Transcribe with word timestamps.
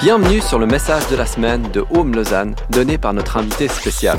Bienvenue 0.00 0.40
sur 0.40 0.58
le 0.58 0.66
message 0.66 1.08
de 1.08 1.14
la 1.14 1.24
semaine 1.24 1.70
de 1.70 1.84
Home 1.94 2.16
Lausanne, 2.16 2.56
donné 2.70 2.98
par 2.98 3.12
notre 3.12 3.36
invité 3.36 3.68
spécial. 3.68 4.18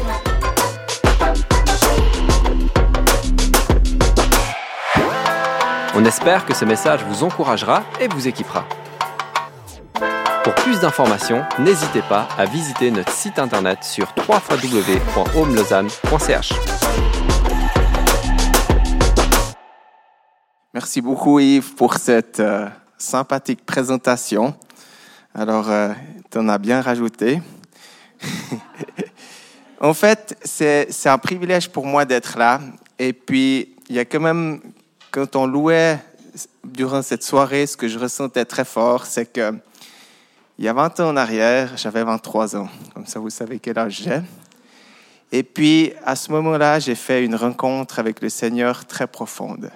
On 5.93 6.05
espère 6.05 6.45
que 6.45 6.53
ce 6.53 6.63
message 6.63 7.03
vous 7.03 7.25
encouragera 7.25 7.83
et 7.99 8.07
vous 8.07 8.29
équipera. 8.29 8.63
Pour 10.45 10.55
plus 10.55 10.79
d'informations, 10.79 11.43
n'hésitez 11.59 12.01
pas 12.03 12.29
à 12.37 12.45
visiter 12.45 12.89
notre 12.89 13.11
site 13.11 13.39
internet 13.39 13.83
sur 13.83 14.15
www.homelausanne.ch. 14.17 16.53
Merci 20.73 21.01
beaucoup 21.01 21.41
Yves 21.41 21.75
pour 21.75 21.95
cette 21.95 22.39
euh, 22.39 22.69
sympathique 23.03 23.65
présentation. 23.65 24.55
Alors, 25.35 25.69
euh, 25.69 25.89
tu 26.31 26.37
en 26.37 26.47
as 26.47 26.57
bien 26.57 26.81
rajouté. 26.81 27.41
en 29.81 29.93
fait, 29.93 30.37
c'est 30.43 30.87
un 31.05 31.17
privilège 31.17 31.69
pour 31.69 31.85
moi 31.85 32.05
d'être 32.05 32.37
là. 32.37 32.61
Et 32.97 33.13
puis, 33.13 33.75
il 33.89 33.95
y 33.95 33.99
a 33.99 34.05
quand 34.05 34.19
même, 34.19 34.61
quand 35.11 35.35
on 35.35 35.45
louait 35.45 35.99
durant 36.63 37.01
cette 37.01 37.23
soirée, 37.23 37.67
ce 37.67 37.77
que 37.77 37.87
je 37.87 37.99
ressentais 37.99 38.45
très 38.45 38.65
fort, 38.65 39.05
c'est 39.05 39.31
que 39.31 39.53
il 40.59 40.65
y 40.65 40.67
a 40.67 40.73
20 40.73 40.99
ans 40.99 41.09
en 41.09 41.17
arrière, 41.17 41.75
j'avais 41.77 42.03
23 42.03 42.55
ans. 42.55 42.69
Comme 42.93 43.07
ça, 43.07 43.19
vous 43.19 43.31
savez 43.31 43.59
quel 43.59 43.77
âge 43.79 44.03
j'ai. 44.03 44.21
Et 45.31 45.41
puis, 45.41 45.93
à 46.05 46.15
ce 46.15 46.31
moment-là, 46.31 46.79
j'ai 46.79 46.93
fait 46.93 47.25
une 47.25 47.35
rencontre 47.35 47.97
avec 47.97 48.21
le 48.21 48.29
Seigneur 48.29 48.85
très 48.85 49.07
profonde. 49.07 49.71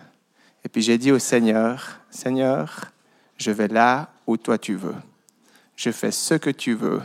Et 0.64 0.70
puis, 0.70 0.84
j'ai 0.84 1.00
dit 1.00 1.12
au 1.12 1.18
Seigneur, 1.18 2.00
Seigneur, 2.12 2.92
je 3.38 3.52
vais 3.52 3.68
là 3.68 4.10
où 4.26 4.38
toi 4.38 4.58
tu 4.58 4.76
veux. 4.76 4.96
Je 5.76 5.92
fais 5.92 6.12
ce 6.12 6.34
que 6.34 6.50
tu 6.50 6.74
veux. 6.74 7.02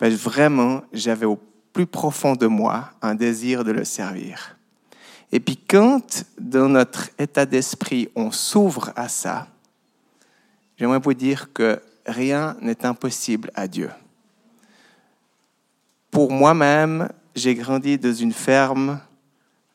Vraiment, 0.00 0.82
j'avais 0.92 1.26
au 1.26 1.38
plus 1.72 1.86
profond 1.86 2.34
de 2.34 2.46
moi 2.46 2.90
un 3.02 3.14
désir 3.14 3.64
de 3.64 3.72
le 3.72 3.84
servir. 3.84 4.56
Et 5.30 5.40
puis 5.40 5.56
quand, 5.56 6.24
dans 6.38 6.68
notre 6.68 7.10
état 7.18 7.44
d'esprit, 7.44 8.08
on 8.16 8.30
s'ouvre 8.30 8.92
à 8.96 9.08
ça, 9.08 9.48
j'aimerais 10.76 11.00
vous 11.00 11.14
dire 11.14 11.52
que 11.52 11.80
rien 12.06 12.56
n'est 12.62 12.86
impossible 12.86 13.50
à 13.54 13.68
Dieu. 13.68 13.90
Pour 16.10 16.32
moi-même, 16.32 17.10
j'ai 17.34 17.54
grandi 17.54 17.98
dans 17.98 18.14
une 18.14 18.32
ferme 18.32 19.00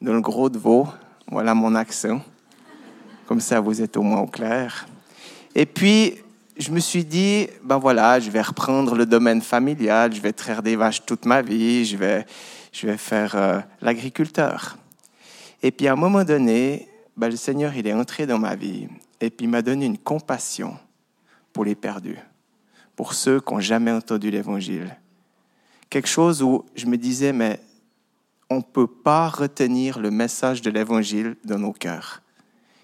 dans 0.02 0.14
le 0.14 0.22
Gros 0.22 0.50
de 0.50 0.58
Vaud. 0.58 0.88
Voilà 1.28 1.54
mon 1.54 1.76
accent. 1.76 2.22
Comme 3.28 3.40
ça, 3.40 3.60
vous 3.60 3.82
êtes 3.82 3.96
au 3.96 4.02
moins 4.02 4.22
au 4.22 4.28
clair. 4.28 4.86
Et 5.56 5.66
puis, 5.66 6.16
je 6.58 6.72
me 6.72 6.80
suis 6.80 7.06
dit, 7.06 7.48
ben 7.64 7.78
voilà, 7.78 8.20
je 8.20 8.30
vais 8.30 8.42
reprendre 8.42 8.96
le 8.96 9.06
domaine 9.06 9.42
familial, 9.42 10.14
je 10.14 10.22
vais 10.22 10.34
traire 10.34 10.64
des 10.64 10.76
vaches 10.76 11.06
toute 11.06 11.26
ma 11.26 11.42
vie, 11.42 11.86
je 11.86 11.98
vais, 11.98 12.26
je 12.72 12.88
vais 12.88 12.98
faire 12.98 13.36
euh, 13.36 13.60
l'agriculteur. 13.82 14.78
Et 15.62 15.72
puis, 15.72 15.88
à 15.88 15.94
un 15.94 15.96
moment 15.96 16.24
donné, 16.24 16.88
ben, 17.16 17.30
le 17.30 17.36
Seigneur, 17.36 17.76
il 17.76 17.88
est 17.88 17.94
entré 17.94 18.26
dans 18.26 18.40
ma 18.40 18.56
vie 18.56 18.88
et 19.22 19.30
puis 19.30 19.46
il 19.46 19.50
m'a 19.50 19.62
donné 19.62 19.86
une 19.86 19.98
compassion 19.98 20.78
pour 21.54 21.64
les 21.64 21.76
perdus, 21.76 22.18
pour 22.96 23.14
ceux 23.14 23.40
qui 23.40 23.54
n'ont 23.54 23.60
jamais 23.60 23.92
entendu 23.92 24.32
l'Évangile. 24.32 24.98
Quelque 25.90 26.10
chose 26.10 26.42
où 26.42 26.66
je 26.76 26.88
me 26.88 26.98
disais, 26.98 27.32
mais 27.32 27.60
on 28.50 28.58
ne 28.58 28.62
peut 28.62 28.88
pas 28.88 29.30
retenir 29.30 30.00
le 30.00 30.10
message 30.10 30.62
de 30.62 30.72
l'Évangile 30.72 31.36
dans 31.46 31.60
nos 31.60 31.72
cœurs. 31.72 32.23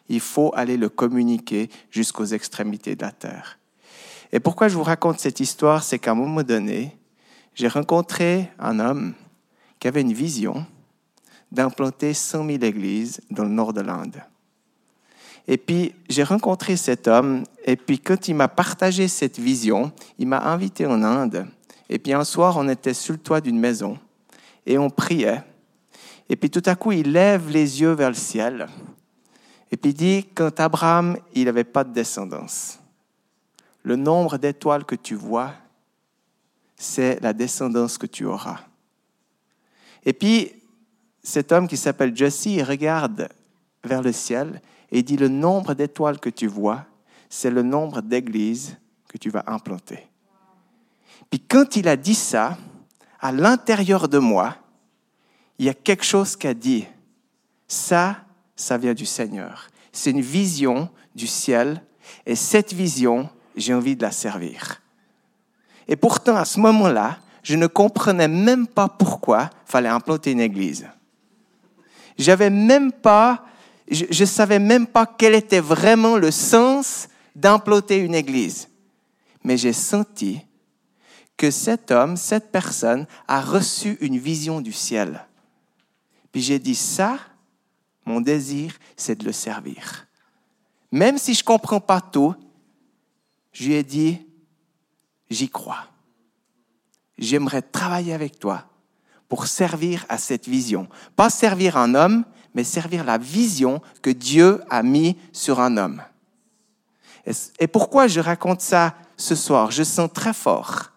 Il 0.10 0.20
faut 0.20 0.52
aller 0.56 0.78
le 0.78 0.90
communiquer 0.90 1.70
jusqu'aux 1.92 2.26
extrémités 2.26 2.96
de 2.96 3.04
la 3.04 3.12
terre. 3.12 3.60
Et 4.32 4.40
pourquoi 4.40 4.68
je 4.68 4.76
vous 4.76 4.84
raconte 4.84 5.20
cette 5.20 5.40
histoire, 5.40 5.84
c'est 5.84 6.00
qu'à 6.00 6.12
un 6.12 6.16
moment 6.16 6.44
donné, 6.44 6.98
j'ai 7.56 7.68
rencontré 7.68 8.52
un 8.60 8.80
homme 8.80 9.14
qui 9.80 9.88
avait 9.88 10.02
une 10.02 10.14
vision 10.14 10.66
d'implanter 11.52 12.14
100 12.14 12.46
000 12.46 12.64
églises 12.64 13.22
dans 13.32 13.44
le 13.44 13.50
nord 13.50 13.74
de 13.74 13.82
l'Inde. 13.82 14.22
Et 15.48 15.58
puis, 15.58 15.96
j'ai 16.10 16.22
rencontré 16.24 16.78
cet 16.78 17.08
homme, 17.08 17.44
et 17.66 17.76
puis 17.76 17.98
quand 17.98 18.28
il 18.28 18.36
m'a 18.36 18.48
partagé 18.48 19.08
cette 19.08 19.40
vision, 19.40 19.92
il 20.20 20.28
m'a 20.28 20.40
invité 20.40 20.86
en 20.86 21.02
Inde. 21.02 21.48
Et 21.90 21.98
puis 21.98 22.14
un 22.14 22.24
soir, 22.24 22.56
on 22.58 22.70
était 22.70 22.94
sur 22.94 23.14
le 23.14 23.20
toit 23.20 23.42
d'une 23.42 23.60
maison, 23.60 23.98
et 24.68 24.78
on 24.78 24.92
priait. 24.92 25.42
Et 26.30 26.36
puis 26.36 26.52
tout 26.52 26.62
à 26.68 26.76
coup, 26.76 26.92
il 26.92 27.12
lève 27.14 27.50
les 27.50 27.82
yeux 27.82 27.94
vers 27.94 28.10
le 28.10 28.16
ciel, 28.16 28.68
et 29.72 29.78
puis 29.78 29.92
il 29.92 29.94
dit, 29.94 30.26
quand 30.34 30.60
Abraham, 30.60 31.18
il 31.34 31.46
n'avait 31.46 31.64
pas 31.64 31.84
de 31.84 31.94
descendance, 31.94 32.80
le 33.84 33.96
nombre 33.96 34.38
d'étoiles 34.38 34.86
que 34.86 34.96
tu 34.96 35.16
vois, 35.16 35.54
c'est 36.76 37.20
la 37.22 37.34
descendance 37.34 37.98
que 37.98 38.08
tu 38.08 38.26
auras. 38.26 38.60
Et 40.06 40.14
puis, 40.14 40.52
cet 41.22 41.52
homme 41.52 41.68
qui 41.68 41.78
s'appelle 41.78 42.16
Jesse, 42.16 42.46
il 42.46 42.64
regarde 42.64 43.30
vers 43.84 44.02
le 44.02 44.12
ciel 44.12 44.62
et 44.92 45.04
dit, 45.04 45.18
le 45.18 45.28
nombre 45.28 45.74
d'étoiles 45.74 46.20
que 46.20 46.30
tu 46.30 46.48
vois, 46.48 46.86
c'est 47.30 47.52
le 47.52 47.62
nombre 47.62 48.02
d'églises 48.02 48.78
que 49.08 49.18
tu 49.18 49.30
vas 49.30 49.44
implanter. 49.48 50.08
Puis 51.30 51.40
quand 51.40 51.76
il 51.76 51.88
a 51.88 51.96
dit 51.96 52.16
ça, 52.16 52.58
à 53.20 53.32
l'intérieur 53.32 54.08
de 54.08 54.18
moi, 54.18 54.56
il 55.58 55.66
y 55.66 55.70
a 55.70 55.74
quelque 55.74 56.06
chose 56.06 56.36
qui 56.36 56.48
a 56.48 56.54
dit, 56.54 56.88
ça, 57.68 58.18
ça 58.60 58.78
vient 58.78 58.94
du 58.94 59.06
Seigneur. 59.06 59.70
C'est 59.92 60.12
une 60.12 60.22
vision 60.22 60.90
du 61.16 61.28
ciel 61.28 61.82
et 62.26 62.36
cette 62.36 62.74
vision, 62.74 63.30
j'ai 63.56 63.74
envie 63.74 63.96
de 63.96 64.02
la 64.02 64.12
servir. 64.12 64.82
Et 65.88 65.96
pourtant, 65.96 66.36
à 66.36 66.46
ce 66.46 66.60
moment-là, 66.60 67.20
je 67.42 67.56
ne 67.56 67.68
comprenais 67.68 68.28
même 68.28 68.68
pas 68.68 68.90
pourquoi 68.90 69.50
il 69.68 69.72
fallait 69.72 69.90
implanter 69.90 70.32
une 70.32 70.42
église. 70.42 70.88
J'avais 72.18 72.50
même 72.50 72.92
pas, 72.92 73.46
je, 73.90 74.06
ne 74.06 74.26
savais 74.26 74.60
même 74.60 74.86
pas 74.86 75.06
quel 75.06 75.36
était 75.36 75.62
vraiment 75.62 76.18
le 76.18 76.30
sens 76.30 77.08
d'implanter 77.36 77.98
une 77.98 78.14
église. 78.14 78.68
Mais 79.44 79.56
j'ai 79.56 79.74
senti 79.74 80.42
que 81.38 81.50
cet 81.50 81.92
homme, 81.92 82.18
cette 82.18 82.52
personne, 82.52 83.08
a 83.28 83.40
reçu 83.40 83.98
une 84.02 84.18
vision 84.18 84.60
du 84.60 84.74
ciel. 84.74 85.26
Puis 86.34 86.42
j'ai 86.42 86.60
dit 86.60 86.76
ça, 86.76 87.18
mon 88.10 88.22
désir, 88.22 88.74
c'est 88.98 89.20
de 89.20 89.26
le 89.26 89.32
servir. 89.32 90.08
Même 90.92 91.20
si 91.20 91.36
je 91.36 91.42
ne 91.42 91.46
comprends 91.46 91.80
pas 91.80 92.02
tout, 92.02 92.34
je 93.52 93.66
lui 93.66 93.76
ai 93.76 93.84
dit, 93.84 94.18
j'y 95.30 95.48
crois. 95.48 95.86
J'aimerais 97.20 97.62
travailler 97.62 98.14
avec 98.14 98.40
toi 98.40 98.66
pour 99.28 99.46
servir 99.46 100.08
à 100.10 100.18
cette 100.18 100.48
vision. 100.48 100.88
Pas 101.16 101.30
servir 101.30 101.78
un 101.78 101.94
homme, 101.94 102.26
mais 102.56 102.64
servir 102.64 103.04
la 103.04 103.20
vision 103.20 103.80
que 104.02 104.10
Dieu 104.10 104.64
a 104.72 104.82
mis 104.82 105.16
sur 105.32 105.60
un 105.60 105.78
homme. 105.78 106.02
Et 107.60 107.68
pourquoi 107.68 108.08
je 108.08 108.20
raconte 108.20 108.62
ça 108.62 108.96
ce 109.18 109.36
soir? 109.36 109.70
Je 109.70 109.84
sens 109.84 110.10
très 110.12 110.34
fort. 110.34 110.92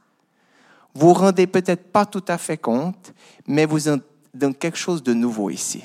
Vous 0.95 1.09
vous 1.09 1.15
rendez 1.15 1.47
peut-être 1.47 1.93
pas 1.93 2.07
tout 2.07 2.25
à 2.29 2.39
fait 2.39 2.57
compte, 2.57 3.13
mais 3.47 3.67
vous 3.67 3.91
êtes 3.91 4.03
dans 4.33 4.55
quelque 4.55 4.79
chose 4.79 5.03
de 5.03 5.13
nouveau 5.13 5.51
ici. 5.51 5.85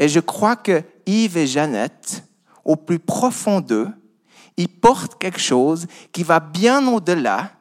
Et 0.00 0.08
je 0.08 0.18
crois 0.18 0.56
que 0.56 0.82
Yves 1.04 1.36
et 1.36 1.46
Jeannette, 1.46 2.24
au 2.64 2.74
plus 2.74 2.98
profond 2.98 3.60
d'eux, 3.60 3.88
ils 4.56 4.68
portent 4.68 5.18
quelque 5.18 5.38
chose 5.38 5.86
qui 6.10 6.22
va 6.22 6.40
bien 6.40 6.88
au-delà 6.88 7.52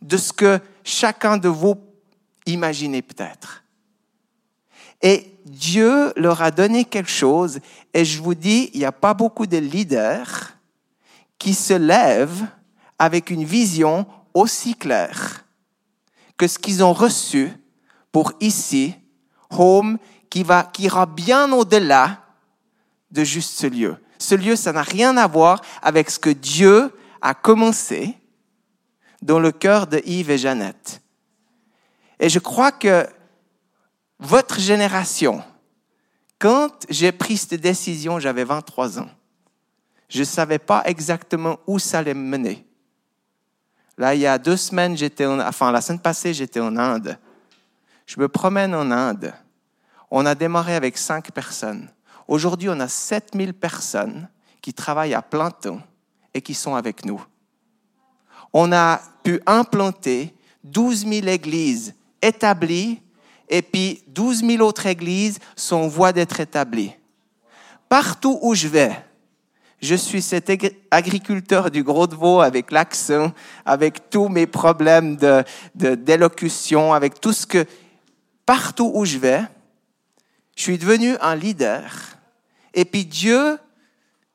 de 0.00 0.16
ce 0.16 0.32
que 0.32 0.60
chacun 0.84 1.36
de 1.36 1.48
vous 1.48 1.74
imaginez 2.46 3.02
peut-être. 3.02 3.64
Et 5.02 5.36
Dieu 5.44 6.12
leur 6.16 6.42
a 6.42 6.52
donné 6.52 6.84
quelque 6.84 7.10
chose, 7.10 7.58
et 7.92 8.04
je 8.04 8.22
vous 8.22 8.34
dis, 8.34 8.70
il 8.72 8.78
n'y 8.78 8.86
a 8.86 8.92
pas 8.92 9.12
beaucoup 9.12 9.46
de 9.46 9.58
leaders 9.58 10.52
qui 11.38 11.54
se 11.54 11.74
lèvent 11.74 12.46
avec 13.00 13.30
une 13.30 13.44
vision 13.44 14.06
aussi 14.32 14.76
claire 14.76 15.44
que 16.36 16.46
ce 16.46 16.58
qu'ils 16.58 16.84
ont 16.84 16.92
reçu 16.92 17.52
pour 18.12 18.32
ici, 18.40 18.94
Home, 19.50 19.98
qui, 20.34 20.42
va, 20.42 20.64
qui 20.64 20.82
ira 20.82 21.06
bien 21.06 21.52
au-delà 21.52 22.24
de 23.12 23.22
juste 23.22 23.56
ce 23.56 23.68
lieu. 23.68 23.96
Ce 24.18 24.34
lieu, 24.34 24.56
ça 24.56 24.72
n'a 24.72 24.82
rien 24.82 25.16
à 25.16 25.28
voir 25.28 25.60
avec 25.80 26.10
ce 26.10 26.18
que 26.18 26.30
Dieu 26.30 26.92
a 27.22 27.34
commencé 27.34 28.18
dans 29.22 29.38
le 29.38 29.52
cœur 29.52 29.86
de 29.86 30.02
Yves 30.04 30.32
et 30.32 30.38
Jeannette. 30.38 31.00
Et 32.18 32.28
je 32.28 32.40
crois 32.40 32.72
que 32.72 33.06
votre 34.18 34.58
génération, 34.58 35.40
quand 36.40 36.84
j'ai 36.88 37.12
pris 37.12 37.36
cette 37.36 37.60
décision, 37.60 38.18
j'avais 38.18 38.42
23 38.42 38.98
ans. 38.98 39.10
Je 40.08 40.18
ne 40.18 40.24
savais 40.24 40.58
pas 40.58 40.82
exactement 40.86 41.60
où 41.68 41.78
ça 41.78 42.00
allait 42.00 42.12
me 42.12 42.28
mener. 42.28 42.66
Là, 43.98 44.16
il 44.16 44.22
y 44.22 44.26
a 44.26 44.36
deux 44.38 44.56
semaines, 44.56 44.96
j'étais 44.96 45.26
enfin, 45.26 45.70
la 45.70 45.80
semaine 45.80 46.00
passée, 46.00 46.34
j'étais 46.34 46.58
en 46.58 46.76
Inde. 46.76 47.20
Je 48.04 48.18
me 48.18 48.26
promène 48.26 48.74
en 48.74 48.90
Inde. 48.90 49.32
On 50.16 50.26
a 50.26 50.36
démarré 50.36 50.76
avec 50.76 50.96
cinq 50.96 51.32
personnes. 51.32 51.88
Aujourd'hui, 52.28 52.68
on 52.68 52.78
a 52.78 52.86
7000 52.86 53.52
personnes 53.52 54.28
qui 54.62 54.72
travaillent 54.72 55.12
à 55.12 55.22
plein 55.22 55.50
temps 55.50 55.80
et 56.32 56.40
qui 56.40 56.54
sont 56.54 56.76
avec 56.76 57.04
nous. 57.04 57.20
on 58.52 58.70
a 58.70 59.00
pu 59.24 59.40
implanter 59.44 60.32
12 60.62 61.08
000 61.08 61.26
églises 61.26 61.94
établies 62.22 63.02
et 63.48 63.60
puis 63.60 64.04
12 64.06 64.46
000 64.46 64.62
autres 64.62 64.86
églises 64.86 65.40
sont 65.56 65.78
en 65.78 65.88
voie 65.88 66.12
d'être 66.12 66.38
établies. 66.38 66.92
Partout 67.88 68.38
où 68.40 68.54
je 68.54 68.68
vais, 68.68 68.96
je 69.82 69.96
suis 69.96 70.22
cet 70.22 70.48
agriculteur 70.92 71.72
du 71.72 71.82
Gros 71.82 72.06
de 72.06 72.14
Vaud 72.14 72.40
avec 72.40 72.70
l'accent, 72.70 73.32
avec 73.66 74.10
tous 74.10 74.28
mes 74.28 74.46
problèmes 74.46 75.16
de, 75.16 75.44
d'élocution, 75.74 76.94
avec 76.94 77.20
tout 77.20 77.32
ce 77.32 77.46
que, 77.48 77.66
partout 78.46 78.92
où 78.94 79.04
je 79.04 79.18
vais, 79.18 79.42
je 80.56 80.62
suis 80.62 80.78
devenu 80.78 81.16
un 81.20 81.34
leader. 81.34 81.92
Et 82.72 82.84
puis 82.84 83.04
Dieu 83.04 83.58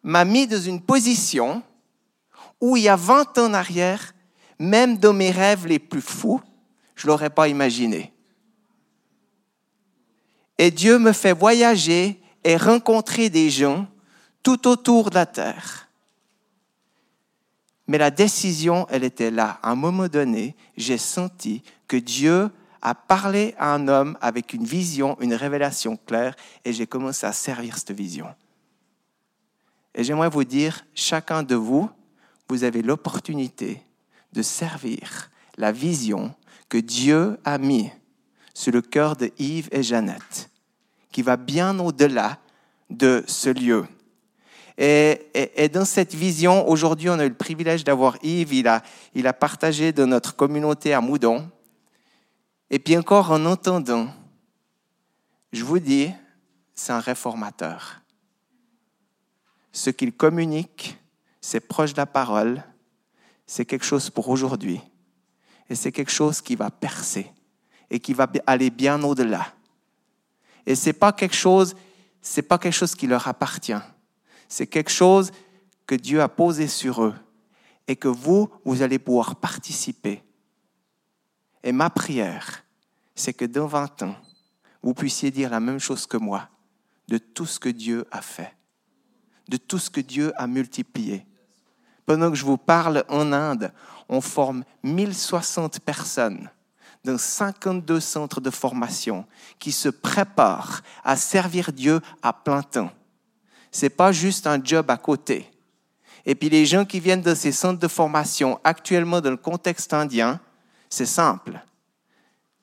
m'a 0.03 0.25
mis 0.25 0.47
dans 0.47 0.59
une 0.59 0.81
position 0.81 1.63
où 2.61 2.77
il 2.77 2.83
y 2.83 2.89
a 2.89 2.95
20 2.95 3.37
ans 3.37 3.45
en 3.45 3.53
arrière, 3.53 4.13
même 4.57 4.97
dans 4.97 5.13
mes 5.13 5.31
rêves 5.31 5.65
les 5.65 5.79
plus 5.79 6.01
fous, 6.01 6.41
je 6.95 7.07
ne 7.07 7.11
l'aurais 7.11 7.29
pas 7.29 7.47
imaginé. 7.47 8.13
Et 10.57 10.71
Dieu 10.71 10.99
me 10.99 11.13
fait 11.13 11.31
voyager 11.31 12.21
et 12.43 12.57
rencontrer 12.57 13.29
des 13.29 13.49
gens 13.49 13.87
tout 14.43 14.67
autour 14.67 15.09
de 15.09 15.15
la 15.15 15.25
terre. 15.25 15.87
Mais 17.87 17.97
la 17.97 18.11
décision, 18.11 18.85
elle 18.89 19.03
était 19.03 19.31
là. 19.31 19.59
À 19.63 19.71
un 19.71 19.75
moment 19.75 20.07
donné, 20.07 20.55
j'ai 20.77 20.97
senti 20.97 21.63
que 21.87 21.97
Dieu 21.97 22.51
a 22.81 22.95
parlé 22.95 23.55
à 23.57 23.73
un 23.73 23.87
homme 23.87 24.17
avec 24.21 24.53
une 24.53 24.65
vision, 24.65 25.17
une 25.19 25.33
révélation 25.33 25.97
claire, 25.97 26.35
et 26.65 26.73
j'ai 26.73 26.87
commencé 26.87 27.25
à 27.25 27.33
servir 27.33 27.77
cette 27.77 27.91
vision. 27.91 28.27
Et 29.95 30.03
j'aimerais 30.03 30.29
vous 30.29 30.43
dire, 30.43 30.85
chacun 30.93 31.43
de 31.43 31.55
vous, 31.55 31.89
vous 32.47 32.63
avez 32.63 32.81
l'opportunité 32.81 33.81
de 34.33 34.41
servir 34.41 35.29
la 35.57 35.71
vision 35.71 36.33
que 36.69 36.77
Dieu 36.77 37.37
a 37.43 37.57
mis 37.57 37.91
sur 38.53 38.71
le 38.71 38.81
cœur 38.81 39.15
de 39.15 39.31
Yves 39.37 39.69
et 39.71 39.83
Jeannette, 39.83 40.49
qui 41.11 41.21
va 41.21 41.37
bien 41.37 41.77
au-delà 41.79 42.37
de 42.89 43.23
ce 43.27 43.49
lieu. 43.49 43.85
Et, 44.77 45.69
dans 45.73 45.83
cette 45.83 46.15
vision, 46.15 46.69
aujourd'hui, 46.69 47.09
on 47.09 47.19
a 47.19 47.25
eu 47.25 47.29
le 47.29 47.35
privilège 47.35 47.83
d'avoir 47.83 48.15
Yves. 48.23 48.53
Il 48.53 48.67
a, 48.69 48.81
il 49.13 49.27
a 49.27 49.33
partagé 49.33 49.91
de 49.91 50.05
notre 50.05 50.35
communauté 50.35 50.93
à 50.93 51.01
Moudon. 51.01 51.49
Et 52.69 52.79
puis 52.79 52.97
encore 52.97 53.31
en 53.31 53.45
entendant, 53.45 54.09
je 55.51 55.63
vous 55.63 55.79
dis, 55.79 56.11
c'est 56.75 56.91
un 56.91 56.99
réformateur. 56.99 58.01
Ce 59.71 59.89
qu'il 59.89 60.13
communique, 60.13 60.97
c'est 61.41 61.59
proche 61.59 61.93
de 61.93 61.97
la 61.97 62.05
parole, 62.05 62.63
c'est 63.47 63.65
quelque 63.65 63.85
chose 63.85 64.09
pour 64.09 64.29
aujourd'hui. 64.29 64.81
Et 65.69 65.75
c'est 65.75 65.91
quelque 65.91 66.11
chose 66.11 66.41
qui 66.41 66.55
va 66.55 66.69
percer 66.69 67.31
et 67.89 67.99
qui 67.99 68.13
va 68.13 68.27
aller 68.45 68.69
bien 68.69 69.01
au-delà. 69.03 69.53
Et 70.65 70.75
c'est 70.75 70.93
pas 70.93 71.11
quelque 71.11 71.35
chose, 71.35 71.75
c'est 72.21 72.43
pas 72.43 72.57
quelque 72.57 72.73
chose 72.73 72.95
qui 72.95 73.07
leur 73.07 73.27
appartient. 73.27 73.81
C'est 74.47 74.67
quelque 74.67 74.91
chose 74.91 75.31
que 75.87 75.95
Dieu 75.95 76.21
a 76.21 76.29
posé 76.29 76.67
sur 76.67 77.03
eux 77.03 77.15
et 77.87 77.95
que 77.95 78.07
vous, 78.07 78.49
vous 78.65 78.81
allez 78.83 78.99
pouvoir 78.99 79.35
participer. 79.37 80.21
Et 81.63 81.71
ma 81.71 81.89
prière, 81.89 82.63
c'est 83.15 83.33
que 83.33 83.45
dans 83.45 83.67
20 83.67 84.03
ans, 84.03 84.15
vous 84.81 84.93
puissiez 84.93 85.31
dire 85.31 85.49
la 85.49 85.59
même 85.59 85.79
chose 85.79 86.05
que 86.05 86.17
moi 86.17 86.49
de 87.07 87.17
tout 87.17 87.45
ce 87.45 87.59
que 87.59 87.69
Dieu 87.69 88.05
a 88.11 88.21
fait, 88.21 88.55
de 89.47 89.57
tout 89.57 89.79
ce 89.79 89.89
que 89.89 90.01
Dieu 90.01 90.31
a 90.37 90.47
multiplié. 90.47 91.25
Pendant 92.05 92.29
que 92.29 92.37
je 92.37 92.45
vous 92.45 92.57
parle 92.57 93.03
en 93.09 93.31
Inde, 93.33 93.73
on 94.07 94.21
forme 94.21 94.63
1060 94.83 95.79
personnes 95.79 96.49
dans 97.03 97.17
52 97.17 97.99
centres 97.99 98.41
de 98.41 98.49
formation 98.49 99.25
qui 99.57 99.71
se 99.71 99.89
préparent 99.89 100.81
à 101.03 101.15
servir 101.15 101.71
Dieu 101.71 101.99
à 102.21 102.33
plein 102.33 102.61
temps 102.61 102.91
c'est 103.71 103.89
pas 103.89 104.11
juste 104.11 104.47
un 104.47 104.63
job 104.63 104.89
à 104.89 104.97
côté. 104.97 105.49
Et 106.25 106.35
puis 106.35 106.49
les 106.49 106.65
gens 106.65 106.85
qui 106.85 106.99
viennent 106.99 107.21
de 107.21 107.35
ces 107.35 107.51
centres 107.51 107.79
de 107.79 107.87
formation 107.87 108.59
actuellement 108.63 109.21
dans 109.21 109.31
le 109.31 109.37
contexte 109.37 109.93
indien, 109.93 110.39
c'est 110.89 111.05
simple. 111.05 111.59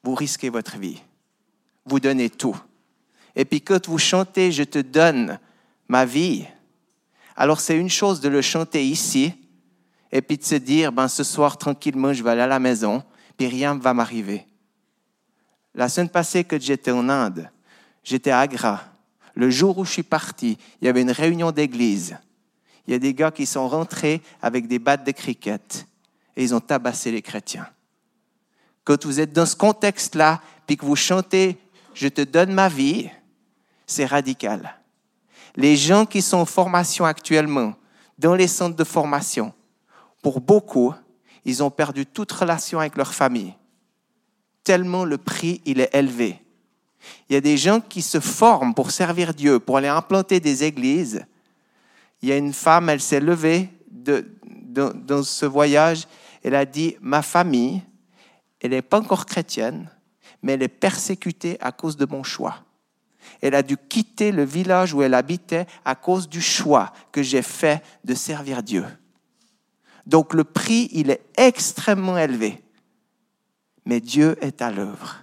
Vous 0.03 0.15
risquez 0.15 0.49
votre 0.49 0.77
vie. 0.79 1.03
Vous 1.85 2.01
donnez 2.01 2.31
tout. 2.31 2.57
Et 3.35 3.45
puis 3.45 3.61
quand 3.61 3.87
vous 3.87 3.99
chantez 3.99 4.53
Je 4.53 4.63
te 4.63 4.79
donne 4.79 5.39
ma 5.89 6.05
vie, 6.05 6.45
alors 7.37 7.61
c'est 7.61 7.77
une 7.77 7.91
chose 7.91 8.21
de 8.21 8.29
le 8.29 8.43
chanter 8.43 8.85
ici 8.85 9.33
et 10.11 10.23
puis 10.23 10.39
de 10.39 10.45
se 10.45 10.55
dire 10.55 10.93
ben 10.93 11.09
ce 11.09 11.23
soir 11.23 11.59
tranquillement 11.59 12.13
je 12.13 12.23
vais 12.23 12.31
aller 12.31 12.43
à 12.43 12.47
la 12.47 12.59
maison 12.59 13.05
puis 13.37 13.47
rien 13.47 13.75
ne 13.75 13.81
va 13.81 13.95
m'arriver. 13.95 14.47
La 15.75 15.89
semaine 15.89 16.09
passée 16.09 16.45
que 16.45 16.59
j'étais 16.59 16.91
en 16.91 17.09
Inde, 17.09 17.51
j'étais 18.03 18.31
à 18.31 18.41
Agra 18.41 18.83
le 19.37 19.51
jour 19.51 19.79
où 19.79 19.85
je 19.85 19.93
suis 19.93 20.03
parti, 20.03 20.59
il 20.81 20.87
y 20.87 20.89
avait 20.89 21.03
une 21.03 21.11
réunion 21.11 21.53
d'église. 21.53 22.17
Il 22.87 22.93
y 22.93 22.95
a 22.95 22.99
des 22.99 23.15
gars 23.15 23.31
qui 23.31 23.47
sont 23.47 23.69
rentrés 23.69 24.23
avec 24.41 24.67
des 24.67 24.79
battes 24.79 25.07
de 25.07 25.13
cricket 25.13 25.87
et 26.37 26.43
ils 26.43 26.55
ont 26.55 26.61
tabassé 26.61 27.13
les 27.13 27.23
chrétiens. 27.23 27.69
Quand 28.87 29.05
vous 29.05 29.19
êtes 29.21 29.33
dans 29.33 29.45
ce 29.45 29.57
contexte-là, 29.57 30.41
puis 30.67 30.77
que 30.77 30.87
vous 30.87 30.97
chantez 30.97 31.59
Je 31.93 32.09
te 32.09 32.21
donne 32.21 32.53
ma 32.53 32.69
vie, 32.69 33.11
c'est 33.87 34.07
radical. 34.07 34.77
Les 35.57 35.77
gens 35.77 36.07
qui 36.07 36.23
sont 36.23 36.39
en 36.39 36.45
formation 36.45 37.05
actuellement, 37.05 37.75
dans 38.19 38.35
les 38.35 38.47
centres 38.47 38.77
de 38.77 38.85
formation, 38.85 39.53
pour 40.23 40.41
beaucoup, 40.41 40.95
ils 41.45 41.63
ont 41.63 41.71
perdu 41.71 42.07
toute 42.07 42.31
relation 42.31 42.79
avec 42.79 42.97
leur 42.97 43.13
famille, 43.13 43.55
tellement 44.63 45.05
le 45.05 45.19
prix 45.19 45.61
il 45.65 45.81
est 45.81 45.95
élevé. 45.95 46.41
Il 47.29 47.35
y 47.35 47.37
a 47.37 47.41
des 47.41 47.57
gens 47.57 47.81
qui 47.81 48.03
se 48.03 48.21
forment 48.21 48.75
pour 48.75 48.91
servir 48.91 49.35
Dieu, 49.35 49.59
pour 49.59 49.79
aller 49.79 49.89
implanter 49.89 50.39
des 50.39 50.65
églises. 50.65 51.25
Il 52.23 52.29
y 52.29 52.33
a 52.33 52.37
une 52.37 52.53
femme, 52.53 52.89
elle 52.89 53.01
s'est 53.01 53.21
levée 53.21 53.69
dans 53.91 55.23
ce 55.23 55.47
voyage, 55.47 56.07
elle 56.45 56.55
a 56.55 56.65
dit, 56.65 56.97
ma 57.01 57.23
famille, 57.23 57.83
elle 58.67 58.73
n'est 58.73 58.83
pas 58.83 59.01
encore 59.01 59.27
chrétienne, 59.27 59.91
mais 60.43 60.53
elle 60.53 60.63
est 60.63 60.69
persécutée 60.69 61.57
à 61.61 61.73
cause 61.73 61.97
de 61.97 62.07
mon 62.07 62.23
choix. 62.23 62.65
Elle 63.41 63.55
a 63.55 63.63
dû 63.63 63.77
quitter 63.77 64.33
le 64.33 64.45
village 64.45 64.95
où 64.95 65.03
elle 65.03 65.15
habitait 65.15 65.67
à 65.85 65.95
cause 65.95 66.29
du 66.29 66.41
choix 66.41 66.93
que 67.13 67.23
j'ai 67.23 67.43
fait 67.43 67.83
de 68.05 68.15
servir 68.15 68.63
Dieu. 68.63 68.85
Donc 70.07 70.35
le 70.35 70.45
prix, 70.45 70.89
il 70.93 71.11
est 71.11 71.23
extrêmement 71.37 72.17
élevé. 72.17 72.63
Mais 73.85 74.01
Dieu 74.01 74.37
est 74.41 74.63
à 74.63 74.71
l'œuvre. 74.71 75.21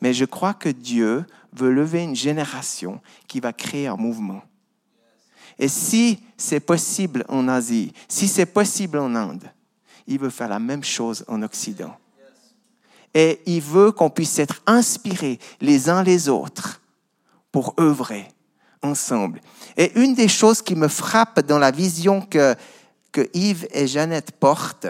Mais 0.00 0.12
je 0.12 0.24
crois 0.24 0.54
que 0.54 0.68
Dieu 0.68 1.24
veut 1.52 1.70
lever 1.70 2.02
une 2.02 2.16
génération 2.16 3.00
qui 3.28 3.38
va 3.40 3.52
créer 3.52 3.86
un 3.86 3.96
mouvement. 3.96 4.42
Et 5.58 5.68
si 5.68 6.20
c'est 6.36 6.60
possible 6.60 7.24
en 7.28 7.46
Asie, 7.46 7.92
si 8.08 8.26
c'est 8.26 8.46
possible 8.46 8.98
en 8.98 9.14
Inde, 9.14 9.44
il 10.06 10.18
veut 10.18 10.30
faire 10.30 10.48
la 10.48 10.58
même 10.58 10.82
chose 10.82 11.24
en 11.28 11.42
Occident. 11.42 11.96
Et 13.14 13.40
il 13.46 13.60
veut 13.60 13.92
qu'on 13.92 14.10
puisse 14.10 14.38
être 14.38 14.62
inspirés 14.66 15.38
les 15.60 15.88
uns 15.90 16.02
les 16.02 16.28
autres 16.28 16.80
pour 17.50 17.74
œuvrer 17.78 18.28
ensemble. 18.82 19.40
Et 19.76 19.92
une 20.00 20.14
des 20.14 20.28
choses 20.28 20.62
qui 20.62 20.74
me 20.74 20.88
frappe 20.88 21.40
dans 21.40 21.58
la 21.58 21.70
vision 21.70 22.20
que, 22.20 22.54
que 23.12 23.28
Yves 23.34 23.68
et 23.72 23.86
Jeannette 23.86 24.32
portent, 24.32 24.88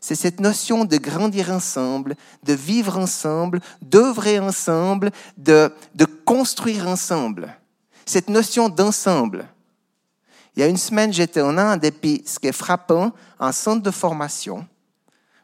c'est 0.00 0.14
cette 0.14 0.40
notion 0.40 0.84
de 0.84 0.96
grandir 0.96 1.50
ensemble, 1.50 2.16
de 2.42 2.54
vivre 2.54 2.96
ensemble, 2.96 3.60
d'œuvrer 3.82 4.38
ensemble, 4.38 5.10
de, 5.36 5.72
de 5.94 6.06
construire 6.06 6.88
ensemble. 6.88 7.54
Cette 8.06 8.30
notion 8.30 8.68
d'ensemble. 8.68 9.46
Il 10.56 10.60
y 10.60 10.62
a 10.62 10.68
une 10.68 10.78
semaine, 10.78 11.12
j'étais 11.12 11.42
en 11.42 11.56
Inde 11.58 11.84
et 11.84 11.90
puis 11.90 12.22
ce 12.26 12.38
qui 12.38 12.48
est 12.48 12.52
frappant, 12.52 13.12
un 13.38 13.52
centre 13.52 13.82
de 13.82 13.90
formation, 13.90 14.66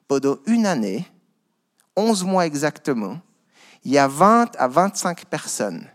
pendant 0.08 0.38
une 0.46 0.66
année, 0.66 1.06
11 1.96 2.24
mois 2.24 2.46
exactement, 2.46 3.18
il 3.84 3.92
y 3.92 3.98
a 3.98 4.08
20 4.08 4.56
à 4.56 4.68
25 4.68 5.24
personnes 5.26 5.86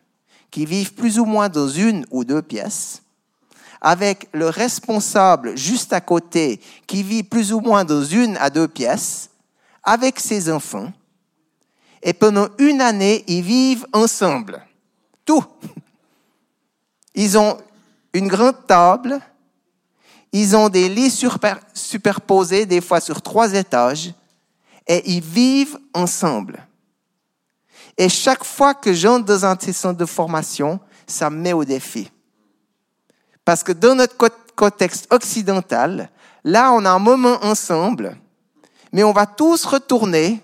qui 0.49 0.65
vivent 0.65 0.93
plus 0.93 1.19
ou 1.19 1.25
moins 1.25 1.49
dans 1.49 1.67
une 1.67 2.05
ou 2.11 2.23
deux 2.23 2.41
pièces 2.41 3.01
avec 3.81 4.29
le 4.31 4.47
responsable 4.47 5.57
juste 5.57 5.91
à 5.91 5.99
côté 5.99 6.61
qui 6.85 7.01
vit 7.01 7.23
plus 7.23 7.51
ou 7.51 7.59
moins 7.59 7.83
dans 7.83 8.03
une 8.03 8.37
à 8.37 8.51
deux 8.51 8.67
pièces, 8.67 9.31
avec 9.83 10.19
ses 10.19 10.51
enfants, 10.51 10.93
et 12.03 12.13
pendant 12.13 12.47
une 12.59 12.81
année, 12.81 13.23
ils 13.27 13.41
vivent 13.41 13.87
ensemble. 13.91 14.63
Tout. 15.25 15.43
Ils 17.15 17.37
ont 17.37 17.57
une 18.13 18.27
grande 18.27 18.67
table, 18.67 19.19
ils 20.31 20.55
ont 20.55 20.69
des 20.69 20.87
lits 20.87 21.13
superposés, 21.73 22.65
des 22.65 22.81
fois 22.81 23.01
sur 23.01 23.21
trois 23.21 23.53
étages, 23.53 24.13
et 24.87 25.09
ils 25.11 25.21
vivent 25.21 25.77
ensemble. 25.93 26.67
Et 27.97 28.09
chaque 28.09 28.43
fois 28.43 28.73
que 28.73 28.93
j'entre 28.93 29.25
dans 29.25 29.45
un 29.45 29.57
centre 29.59 29.97
de 29.97 30.05
formation, 30.05 30.79
ça 31.07 31.29
me 31.29 31.37
met 31.37 31.53
au 31.53 31.65
défi. 31.65 32.09
Parce 33.43 33.63
que 33.63 33.71
dans 33.71 33.95
notre 33.95 34.15
contexte 34.55 35.11
occidental, 35.11 36.09
là, 36.43 36.71
on 36.73 36.85
a 36.85 36.91
un 36.91 36.99
moment 36.99 37.37
ensemble, 37.43 38.17
mais 38.91 39.03
on 39.03 39.11
va 39.11 39.25
tous 39.25 39.65
retourner 39.65 40.41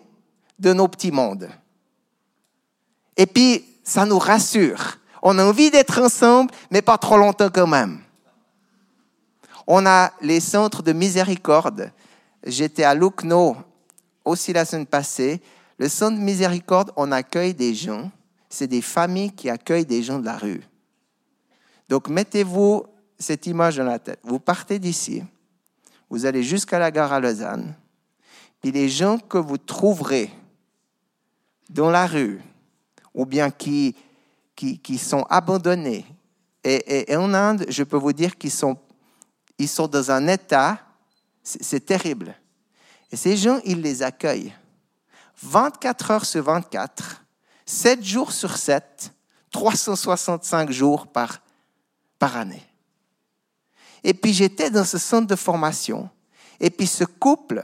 de 0.59 0.73
nos 0.73 0.87
petits 0.87 1.11
mondes. 1.11 1.49
Et 3.15 3.25
puis, 3.25 3.65
ça 3.83 4.05
nous 4.05 4.19
rassure. 4.19 4.97
On 5.21 5.37
a 5.39 5.45
envie 5.45 5.71
d'être 5.71 6.01
ensemble, 6.01 6.51
mais 6.69 6.81
pas 6.81 6.97
trop 6.97 7.17
longtemps 7.17 7.49
quand 7.49 7.67
même. 7.67 7.99
On 9.65 9.85
a 9.85 10.11
les 10.21 10.39
centres 10.39 10.83
de 10.83 10.93
miséricorde. 10.93 11.91
J'étais 12.43 12.83
à 12.83 12.93
Lucknow 12.93 13.57
aussi 14.27 14.53
la 14.53 14.65
semaine 14.65 14.85
passée. 14.85 15.41
Le 15.77 15.89
centre 15.89 16.17
de 16.17 16.23
miséricorde, 16.23 16.91
on 16.95 17.11
accueille 17.11 17.53
des 17.53 17.73
gens. 17.73 18.11
C'est 18.49 18.67
des 18.67 18.81
familles 18.81 19.31
qui 19.31 19.49
accueillent 19.49 19.85
des 19.85 20.03
gens 20.03 20.19
de 20.19 20.25
la 20.25 20.37
rue. 20.37 20.61
Donc 21.89 22.09
mettez-vous 22.09 22.85
cette 23.17 23.47
image 23.47 23.77
dans 23.77 23.85
la 23.85 23.99
tête. 23.99 24.19
Vous 24.23 24.39
partez 24.39 24.79
d'ici, 24.79 25.23
vous 26.09 26.25
allez 26.25 26.43
jusqu'à 26.43 26.79
la 26.79 26.91
gare 26.91 27.13
à 27.13 27.19
Lausanne, 27.19 27.75
puis 28.61 28.71
les 28.71 28.89
gens 28.89 29.17
que 29.17 29.37
vous 29.37 29.57
trouverez 29.57 30.31
dans 31.69 31.89
la 31.89 32.05
rue, 32.05 32.41
ou 33.13 33.25
bien 33.25 33.49
qui, 33.49 33.95
qui, 34.55 34.97
sont 34.97 35.23
abandonnés, 35.29 36.05
et, 36.63 37.15
en 37.15 37.33
Inde, 37.33 37.65
je 37.69 37.83
peux 37.83 37.97
vous 37.97 38.13
dire 38.13 38.37
qu'ils 38.37 38.51
sont, 38.51 38.77
ils 39.57 39.69
sont 39.69 39.87
dans 39.87 40.11
un 40.11 40.27
état, 40.27 40.79
c'est 41.43 41.85
terrible. 41.85 42.35
Et 43.11 43.15
ces 43.15 43.37
gens, 43.37 43.59
ils 43.63 43.81
les 43.81 44.03
accueillent. 44.03 44.53
24 45.41 46.11
heures 46.11 46.25
sur 46.25 46.43
24, 46.43 47.23
7 47.65 48.03
jours 48.03 48.31
sur 48.31 48.57
7, 48.57 49.13
365 49.51 50.71
jours 50.71 51.07
par, 51.07 51.41
par 52.17 52.37
année. 52.37 52.63
Et 54.03 54.13
puis 54.13 54.33
j'étais 54.33 54.69
dans 54.69 54.85
ce 54.85 54.97
centre 54.97 55.27
de 55.27 55.35
formation. 55.35 56.09
Et 56.59 56.69
puis 56.69 56.87
ce 56.87 57.03
couple, 57.03 57.63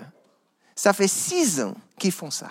ça 0.75 0.93
fait 0.93 1.07
six 1.07 1.61
ans 1.61 1.75
qu'ils 1.97 2.11
font 2.11 2.31
ça. 2.31 2.49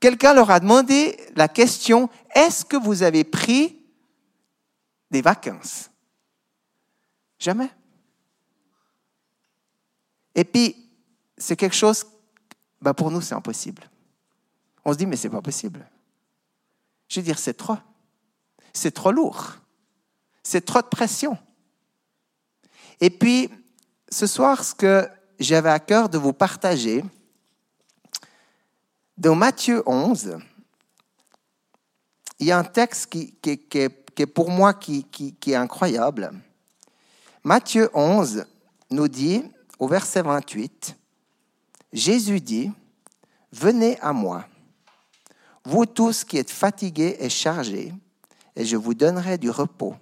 Quelqu'un 0.00 0.32
leur 0.32 0.50
a 0.50 0.60
demandé 0.60 1.18
la 1.34 1.48
question, 1.48 2.08
est-ce 2.34 2.64
que 2.64 2.76
vous 2.76 3.02
avez 3.02 3.24
pris 3.24 3.76
des 5.10 5.22
vacances? 5.22 5.90
Jamais. 7.38 7.70
Et 10.38 10.44
puis, 10.44 10.76
c'est 11.36 11.56
quelque 11.56 11.74
chose, 11.74 12.06
ben 12.80 12.94
pour 12.94 13.10
nous, 13.10 13.20
c'est 13.20 13.34
impossible. 13.34 13.82
On 14.84 14.92
se 14.92 14.98
dit, 14.98 15.04
mais 15.04 15.16
c'est 15.16 15.28
pas 15.28 15.42
possible. 15.42 15.84
Je 17.08 17.18
veux 17.18 17.24
dire, 17.24 17.40
c'est 17.40 17.54
trop. 17.54 17.76
C'est 18.72 18.92
trop 18.92 19.10
lourd. 19.10 19.56
C'est 20.44 20.64
trop 20.64 20.80
de 20.80 20.86
pression. 20.86 21.36
Et 23.00 23.10
puis, 23.10 23.50
ce 24.08 24.28
soir, 24.28 24.62
ce 24.62 24.76
que 24.76 25.08
j'avais 25.40 25.70
à 25.70 25.80
cœur 25.80 26.08
de 26.08 26.18
vous 26.18 26.32
partager, 26.32 27.04
dans 29.16 29.34
Matthieu 29.34 29.82
11, 29.86 30.38
il 32.38 32.46
y 32.46 32.52
a 32.52 32.58
un 32.58 32.64
texte 32.64 33.06
qui, 33.06 33.34
est 33.42 34.26
pour 34.26 34.52
moi 34.52 34.72
qui, 34.72 35.02
qui 35.02 35.50
est 35.50 35.56
incroyable. 35.56 36.30
Matthieu 37.42 37.90
11 37.92 38.46
nous 38.90 39.08
dit, 39.08 39.42
au 39.78 39.86
verset 39.86 40.22
28, 40.22 40.96
Jésus 41.92 42.40
dit, 42.40 42.70
Venez 43.52 43.98
à 44.00 44.12
moi, 44.12 44.44
vous 45.64 45.86
tous 45.86 46.24
qui 46.24 46.38
êtes 46.38 46.50
fatigués 46.50 47.16
et 47.20 47.30
chargés, 47.30 47.94
et 48.56 48.64
je 48.64 48.76
vous 48.76 48.94
donnerai 48.94 49.38
du 49.38 49.50
repos. 49.50 49.94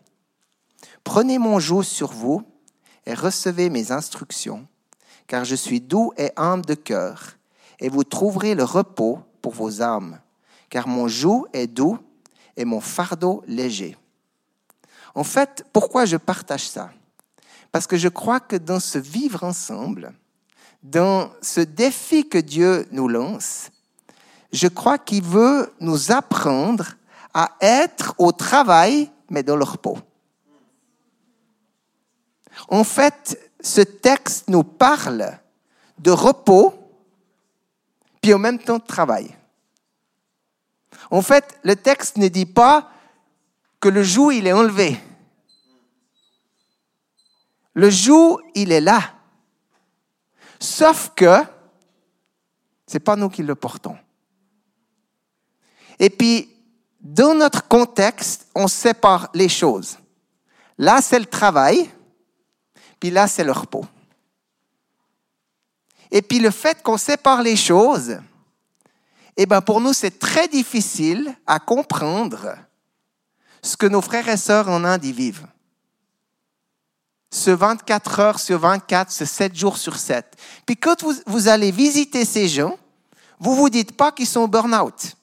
Prenez 1.05 1.39
mon 1.39 1.61
joug 1.61 1.83
sur 1.83 2.13
vous 2.13 2.43
et 3.05 3.15
recevez 3.15 3.71
mes 3.71 3.93
instructions, 3.93 4.67
car 5.27 5.45
je 5.45 5.55
suis 5.55 5.81
doux 5.81 6.13
et 6.17 6.31
humble 6.37 6.67
de 6.67 6.75
cœur, 6.75 7.37
et 7.79 7.89
vous 7.89 8.05
trouverez 8.05 8.55
le 8.55 8.65
repos 8.65 9.21
pour 9.43 9.53
vos 9.53 9.83
âmes, 9.83 10.19
car 10.71 10.89
mon 10.89 11.07
joug 11.07 11.47
est 11.53 11.67
doux 11.67 11.99
et 12.57 12.65
mon 12.65 12.81
fardeau 12.81 13.45
léger. 13.47 13.97
En 15.15 15.25
fait, 15.25 15.65
pourquoi 15.73 16.05
je 16.05 16.17
partage 16.17 16.69
ça? 16.69 16.91
Parce 17.77 17.87
que 17.87 17.99
je 17.99 18.09
crois 18.09 18.41
que 18.41 18.57
dans 18.57 18.81
ce 18.81 18.97
vivre 18.97 19.45
ensemble, 19.45 20.15
dans 20.83 21.31
ce 21.43 21.61
défi 21.61 22.27
que 22.27 22.39
Dieu 22.39 22.89
nous 22.91 23.07
lance, 23.07 23.69
je 24.51 24.67
crois 24.67 24.97
qu'il 24.97 25.23
veut 25.23 25.71
nous 25.81 26.11
apprendre 26.11 26.95
à 27.35 27.53
être 27.61 28.15
au 28.17 28.33
travail, 28.33 29.11
mais 29.29 29.43
dans 29.43 29.57
le 29.57 29.65
repos. 29.65 29.99
En 32.69 32.83
fait, 32.83 33.39
ce 33.61 33.83
texte 33.83 34.49
nous 34.49 34.65
parle 34.65 35.39
de 35.99 36.13
repos, 36.13 36.73
puis 38.23 38.33
en 38.33 38.39
même 38.39 38.59
temps 38.59 38.79
de 38.79 38.87
travail. 38.87 39.37
En 41.11 41.21
fait, 41.21 41.61
le 41.63 41.77
texte 41.77 42.17
ne 42.17 42.29
dit 42.29 42.47
pas 42.47 42.91
que 43.81 43.91
le 43.91 44.03
joug, 44.03 44.31
il 44.31 44.47
est 44.47 44.55
enlevé. 44.55 44.99
Le 47.77 47.91
joug, 47.91 48.41
il 48.55 48.73
est 48.73 48.81
là. 48.81 49.01
Sauf 50.59 51.13
que 51.15 51.43
ce 52.87 52.95
n'est 52.95 53.01
pas 53.01 53.17
nous 53.17 53.29
qui 53.29 53.43
le 53.43 53.55
portons. 53.55 53.99
Et 55.99 56.09
puis, 56.09 56.49
dans 57.01 57.35
notre 57.35 57.69
contexte, 57.69 58.49
on 58.55 58.67
sépare 58.67 59.29
les 59.35 59.51
choses. 59.51 59.99
Là, 60.79 61.03
c'est 61.03 61.19
le 61.19 61.27
travail, 61.27 61.91
puis 62.99 63.11
là, 63.11 63.27
c'est 63.27 63.45
le 63.45 63.53
repos. 63.53 63.85
Et 66.11 66.23
puis 66.23 66.39
le 66.39 66.51
fait 66.51 66.83
qu'on 66.83 66.97
sépare 66.97 67.43
les 67.43 67.57
choses, 67.57 68.19
eh 69.37 69.45
ben 69.45 69.61
pour 69.61 69.83
nous, 69.83 69.93
c'est 69.93 70.19
très 70.19 70.49
difficile 70.49 71.37
à 71.47 71.59
comprendre 71.59 72.57
ce 73.61 73.77
que 73.77 73.87
nos 73.87 74.01
frères 74.01 74.29
et 74.29 74.39
sœurs 74.39 74.71
en 74.71 74.85
Inde 74.85 75.05
y 75.05 75.13
vivent. 75.13 75.47
Ce 77.31 77.51
24 77.51 78.21
heures 78.21 78.41
sur 78.41 78.59
24, 78.59 79.11
ce 79.11 79.25
7 79.25 79.55
jours 79.55 79.79
sur 79.79 79.97
7. 79.97 80.37
Puis 80.65 80.77
quand 80.77 81.03
vous, 81.03 81.15
vous 81.27 81.49
allez 81.49 81.71
visiter 81.71 82.25
ces 82.25 82.49
gens, 82.49 82.79
vous 83.39 83.53
ne 83.53 83.57
vous 83.57 83.71
dites 83.71 83.97
pas 83.97 84.13
qu'ils 84.13 84.27
sont 84.27 84.49
burn-out. 84.49 85.17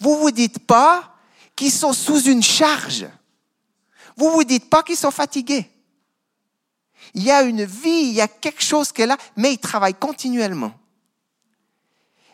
Vous 0.00 0.14
ne 0.14 0.20
vous 0.20 0.30
dites 0.30 0.58
pas 0.60 1.16
qu'ils 1.56 1.72
sont 1.72 1.92
sous 1.92 2.22
une 2.22 2.42
charge. 2.42 3.08
Vous 4.16 4.26
ne 4.26 4.32
vous 4.32 4.44
dites 4.44 4.68
pas 4.68 4.82
qu'ils 4.82 4.96
sont 4.96 5.10
fatigués. 5.10 5.70
Il 7.14 7.22
y 7.22 7.30
a 7.30 7.42
une 7.42 7.64
vie, 7.64 8.08
il 8.08 8.12
y 8.12 8.20
a 8.20 8.28
quelque 8.28 8.62
chose 8.62 8.92
qui 8.92 9.02
est 9.02 9.06
là, 9.06 9.16
mais 9.36 9.52
il 9.52 9.58
travaille 9.58 9.94
continuellement. 9.94 10.72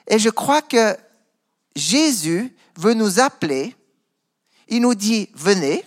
Et 0.07 0.19
je 0.19 0.31
crois 0.31 0.62
que 0.62 0.97
Jésus 1.75 2.55
veut 2.77 2.95
nous 2.95 3.21
appeler. 3.21 3.75
Il 4.69 4.83
nous 4.83 4.95
dit, 4.95 5.29
venez, 5.35 5.85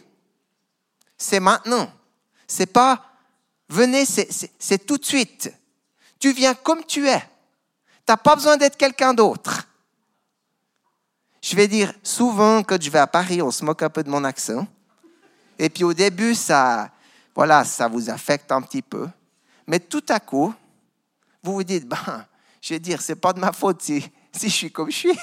c'est 1.18 1.40
maintenant. 1.40 1.92
C'est 2.52 2.66
pas, 2.66 3.02
venez, 3.70 4.04
c'est 4.06 4.86
tout 4.86 4.98
de 4.98 5.06
suite. 5.06 5.54
Tu 6.20 6.34
viens 6.34 6.54
comme 6.54 6.84
tu 6.84 7.08
es. 7.08 7.20
Tu 7.20 8.10
n'as 8.10 8.18
pas 8.18 8.36
besoin 8.36 8.58
d'être 8.58 8.76
quelqu'un 8.76 9.14
d'autre. 9.14 9.70
Je 11.42 11.56
vais 11.56 11.70
dire, 11.70 11.94
souvent, 12.04 12.62
quand 12.62 12.80
je 12.82 12.90
vais 12.90 13.00
à 13.00 13.08
Paris, 13.08 13.42
on 13.42 13.52
se 13.52 13.64
moque 13.64 13.84
un 13.84 13.90
peu 13.90 14.04
de 14.04 14.10
mon 14.10 14.26
accent. 14.26 14.68
Et 15.58 15.70
puis 15.70 15.86
au 15.86 15.94
début, 15.94 16.36
ça, 16.36 16.92
voilà, 17.34 17.64
ça 17.64 17.88
vous 17.88 18.10
affecte 18.10 18.52
un 18.52 18.62
petit 18.62 18.82
peu. 18.82 19.08
Mais 19.66 19.80
tout 19.80 20.04
à 20.10 20.20
coup, 20.20 20.54
vous 21.44 21.54
vous 21.54 21.64
dites, 21.64 21.88
ben, 21.88 22.26
je 22.62 22.74
vais 22.74 22.82
dire, 22.82 23.02
c'est 23.02 23.16
pas 23.16 23.32
de 23.32 23.40
ma 23.40 23.54
faute 23.54 23.82
si, 23.82 24.06
si 24.34 24.50
je 24.50 24.54
suis 24.54 24.72
comme 24.74 24.92
je 24.92 24.98
suis. 24.98 25.20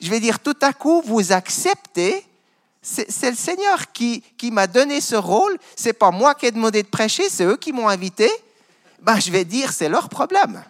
je 0.00 0.10
vais 0.10 0.18
dire, 0.18 0.40
tout 0.40 0.58
à 0.62 0.72
coup, 0.72 1.00
vous 1.06 1.30
acceptez, 1.30 2.26
c'est 2.88 3.30
le 3.30 3.36
Seigneur 3.36 3.90
qui, 3.92 4.22
qui 4.38 4.52
m'a 4.52 4.68
donné 4.68 5.00
ce 5.00 5.16
rôle, 5.16 5.58
c'est 5.74 5.92
pas 5.92 6.12
moi 6.12 6.36
qui 6.36 6.46
ai 6.46 6.52
demandé 6.52 6.84
de 6.84 6.88
prêcher, 6.88 7.28
c'est 7.28 7.44
eux 7.44 7.56
qui 7.56 7.72
m'ont 7.72 7.88
invité. 7.88 8.30
Ben, 9.02 9.18
je 9.18 9.32
vais 9.32 9.44
dire, 9.44 9.72
c'est 9.72 9.88
leur 9.88 10.08
problème. 10.08 10.62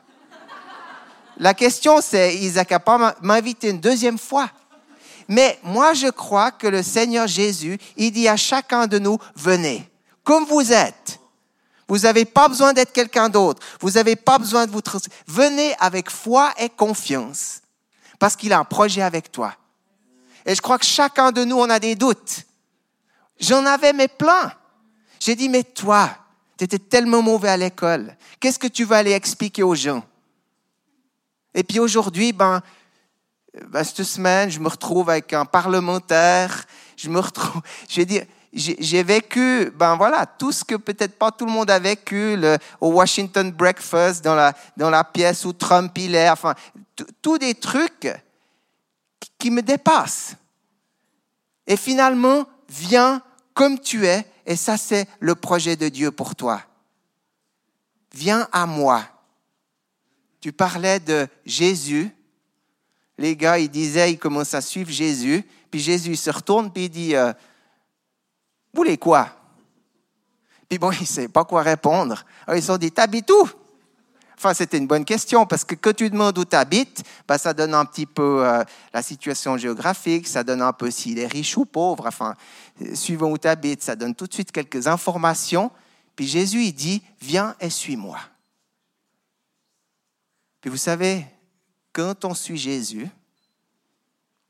La 1.36 1.52
question, 1.52 2.00
c'est, 2.00 2.34
Isaac 2.36 2.70
n'a 2.70 2.80
pas 2.80 3.14
m'invité 3.20 3.68
une 3.68 3.80
deuxième 3.80 4.18
fois. 4.18 4.50
Mais 5.28 5.58
moi, 5.62 5.92
je 5.92 6.06
crois 6.06 6.52
que 6.52 6.66
le 6.66 6.82
Seigneur 6.82 7.26
Jésus, 7.26 7.78
il 7.98 8.12
dit 8.12 8.28
à 8.28 8.36
chacun 8.38 8.86
de 8.86 8.98
nous, 8.98 9.18
venez, 9.34 9.86
comme 10.24 10.46
vous 10.46 10.72
êtes. 10.72 11.20
Vous 11.86 11.98
n'avez 11.98 12.24
pas 12.24 12.48
besoin 12.48 12.72
d'être 12.72 12.92
quelqu'un 12.92 13.28
d'autre. 13.28 13.62
Vous 13.80 13.90
n'avez 13.90 14.16
pas 14.16 14.38
besoin 14.38 14.66
de 14.66 14.72
vous... 14.72 14.80
Venez 15.26 15.74
avec 15.78 16.10
foi 16.10 16.54
et 16.56 16.70
confiance, 16.70 17.60
parce 18.18 18.36
qu'il 18.36 18.54
a 18.54 18.58
un 18.58 18.64
projet 18.64 19.02
avec 19.02 19.30
toi. 19.30 19.54
Et 20.46 20.54
je 20.54 20.62
crois 20.62 20.78
que 20.78 20.86
chacun 20.86 21.32
de 21.32 21.44
nous, 21.44 21.56
on 21.56 21.68
a 21.68 21.80
des 21.80 21.96
doutes. 21.96 22.44
J'en 23.38 23.66
avais 23.66 23.92
mes 23.92 24.08
plans. 24.08 24.50
J'ai 25.18 25.34
dit, 25.34 25.48
mais 25.48 25.64
toi, 25.64 26.08
tu 26.56 26.64
étais 26.64 26.78
tellement 26.78 27.20
mauvais 27.20 27.48
à 27.48 27.56
l'école. 27.56 28.16
Qu'est-ce 28.38 28.58
que 28.58 28.68
tu 28.68 28.84
vas 28.84 28.98
aller 28.98 29.12
expliquer 29.12 29.64
aux 29.64 29.74
gens? 29.74 30.04
Et 31.52 31.64
puis 31.64 31.80
aujourd'hui, 31.80 32.32
ben, 32.32 32.62
ben, 33.68 33.82
cette 33.82 34.04
semaine, 34.04 34.48
je 34.48 34.60
me 34.60 34.68
retrouve 34.68 35.10
avec 35.10 35.32
un 35.32 35.44
parlementaire. 35.44 36.64
Je 36.96 37.08
me 37.08 37.18
retrouve, 37.18 37.60
je 37.88 37.96
vais 37.96 38.06
dire, 38.06 38.24
j'ai 38.52 39.02
vécu, 39.02 39.70
ben 39.74 39.96
voilà, 39.96 40.24
tout 40.24 40.52
ce 40.52 40.64
que 40.64 40.76
peut-être 40.76 41.18
pas 41.18 41.30
tout 41.30 41.44
le 41.44 41.52
monde 41.52 41.70
a 41.70 41.78
vécu 41.78 42.38
au 42.80 42.88
Washington 42.88 43.50
Breakfast, 43.50 44.24
dans 44.24 44.34
la, 44.34 44.54
dans 44.78 44.88
la 44.88 45.04
pièce 45.04 45.44
où 45.44 45.52
Trump 45.52 45.92
il 45.98 46.14
est, 46.14 46.30
enfin, 46.30 46.54
tous 47.20 47.36
des 47.36 47.54
trucs 47.54 48.08
qui 49.38 49.50
me 49.50 49.62
dépassent. 49.62 50.36
Et 51.66 51.76
finalement, 51.76 52.46
viens 52.68 53.22
comme 53.54 53.78
tu 53.80 54.06
es, 54.06 54.26
et 54.44 54.56
ça 54.56 54.76
c'est 54.76 55.08
le 55.20 55.34
projet 55.34 55.76
de 55.76 55.88
Dieu 55.88 56.10
pour 56.10 56.34
toi. 56.34 56.62
Viens 58.12 58.48
à 58.52 58.66
moi. 58.66 59.04
Tu 60.40 60.52
parlais 60.52 61.00
de 61.00 61.26
Jésus. 61.44 62.10
Les 63.18 63.36
gars, 63.36 63.58
ils 63.58 63.68
disaient, 63.68 64.12
ils 64.12 64.18
commencent 64.18 64.54
à 64.54 64.60
suivre 64.60 64.90
Jésus. 64.90 65.44
Puis 65.70 65.80
Jésus 65.80 66.16
se 66.16 66.30
retourne, 66.30 66.72
puis 66.72 66.84
il 66.84 66.88
dit, 66.88 67.16
euh, 67.16 67.32
vous 68.72 68.82
voulez 68.82 68.98
quoi? 68.98 69.30
Puis 70.68 70.78
bon, 70.78 70.90
il 70.92 71.00
ne 71.00 71.06
sait 71.06 71.28
pas 71.28 71.44
quoi 71.44 71.62
répondre. 71.62 72.24
Ils 72.48 72.60
se 72.60 72.68
sont 72.68 72.78
dit, 72.78 72.92
t'habites 72.92 73.30
où? 73.30 73.48
Enfin, 74.38 74.52
c'était 74.52 74.76
une 74.76 74.86
bonne 74.86 75.04
question 75.04 75.46
parce 75.46 75.64
que 75.64 75.74
quand 75.74 75.94
tu 75.94 76.10
demandes 76.10 76.36
où 76.38 76.44
tu 76.44 76.56
habites, 76.56 77.02
ben, 77.26 77.38
ça 77.38 77.54
donne 77.54 77.72
un 77.72 77.86
petit 77.86 78.04
peu 78.04 78.46
euh, 78.46 78.62
la 78.92 79.02
situation 79.02 79.56
géographique, 79.56 80.28
ça 80.28 80.44
donne 80.44 80.60
un 80.60 80.74
peu 80.74 80.90
s'il 80.90 81.18
est 81.18 81.26
riche 81.26 81.56
ou 81.56 81.64
pauvre. 81.64 82.06
Enfin, 82.06 82.34
suivant 82.94 83.30
où 83.30 83.38
tu 83.38 83.48
habites, 83.48 83.82
ça 83.82 83.96
donne 83.96 84.14
tout 84.14 84.26
de 84.26 84.34
suite 84.34 84.52
quelques 84.52 84.86
informations. 84.88 85.70
Puis 86.14 86.26
Jésus, 86.26 86.64
il 86.64 86.72
dit, 86.72 87.02
viens 87.20 87.54
et 87.60 87.70
suis-moi. 87.70 88.18
Puis 90.60 90.70
vous 90.70 90.76
savez, 90.76 91.24
quand 91.92 92.26
on 92.26 92.34
suit 92.34 92.58
Jésus, 92.58 93.08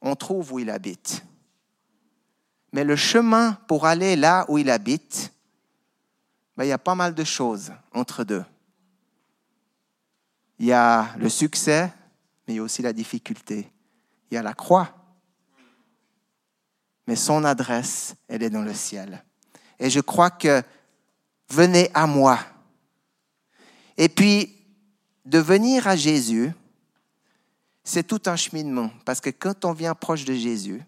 on 0.00 0.16
trouve 0.16 0.52
où 0.52 0.58
il 0.58 0.70
habite. 0.70 1.22
Mais 2.72 2.82
le 2.82 2.96
chemin 2.96 3.52
pour 3.68 3.86
aller 3.86 4.16
là 4.16 4.44
où 4.48 4.58
il 4.58 4.68
habite, 4.68 5.32
ben, 6.56 6.64
il 6.64 6.68
y 6.68 6.72
a 6.72 6.78
pas 6.78 6.96
mal 6.96 7.14
de 7.14 7.24
choses 7.24 7.72
entre 7.92 8.24
deux. 8.24 8.44
Il 10.58 10.66
y 10.66 10.72
a 10.72 11.14
le 11.18 11.28
succès, 11.28 11.92
mais 12.46 12.54
il 12.54 12.56
y 12.56 12.60
a 12.60 12.62
aussi 12.62 12.82
la 12.82 12.92
difficulté. 12.92 13.70
Il 14.30 14.34
y 14.34 14.38
a 14.38 14.42
la 14.42 14.54
croix. 14.54 14.94
Mais 17.06 17.16
son 17.16 17.44
adresse, 17.44 18.16
elle 18.28 18.42
est 18.42 18.50
dans 18.50 18.62
le 18.62 18.74
ciel. 18.74 19.24
Et 19.78 19.90
je 19.90 20.00
crois 20.00 20.30
que 20.30 20.62
venez 21.50 21.90
à 21.94 22.06
moi. 22.06 22.38
Et 23.96 24.08
puis, 24.08 24.52
de 25.24 25.38
venir 25.38 25.86
à 25.86 25.96
Jésus, 25.96 26.52
c'est 27.84 28.06
tout 28.06 28.22
un 28.26 28.36
cheminement. 28.36 28.90
Parce 29.04 29.20
que 29.20 29.30
quand 29.30 29.64
on 29.64 29.72
vient 29.72 29.94
proche 29.94 30.24
de 30.24 30.34
Jésus, 30.34 30.82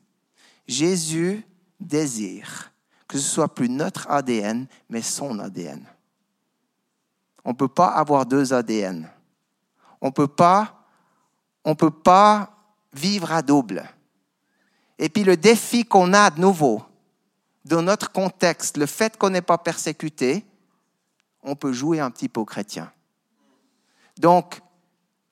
Jésus 0.67 1.45
désire 1.79 2.73
que 3.09 3.19
ce 3.19 3.27
soit 3.27 3.53
plus 3.53 3.71
notre 3.71 4.09
ADN, 4.11 4.67
mais 4.91 5.01
son 5.01 5.39
ADN. 5.39 5.83
On 7.43 7.51
ne 7.51 7.57
peut 7.57 7.69
pas 7.69 7.89
avoir 7.89 8.27
deux 8.27 8.53
ADN. 8.53 9.11
On 10.01 10.11
peut 10.11 10.29
pas, 10.29 10.85
on 11.65 11.75
peut 11.75 11.91
pas 11.91 12.55
vivre 12.93 13.33
à 13.33 13.43
double. 13.43 13.89
Et 14.99 15.09
puis 15.09 15.25
le 15.25 15.37
défi 15.37 15.85
qu'on 15.85 16.13
a 16.13 16.31
de 16.31 16.41
nouveau, 16.41 16.83
dans 17.65 17.83
notre 17.83 18.11
contexte, 18.11 18.77
le 18.77 18.87
fait 18.87 19.17
qu'on 19.17 19.31
n'est 19.31 19.43
pas 19.43 19.59
persécuté, 19.59 20.45
on 21.43 21.55
peut 21.55 21.73
jouer 21.73 22.01
un 22.01 22.11
petit 22.11 22.29
peu 22.29 22.45
chrétien. 22.45 22.91
Donc, 24.19 24.61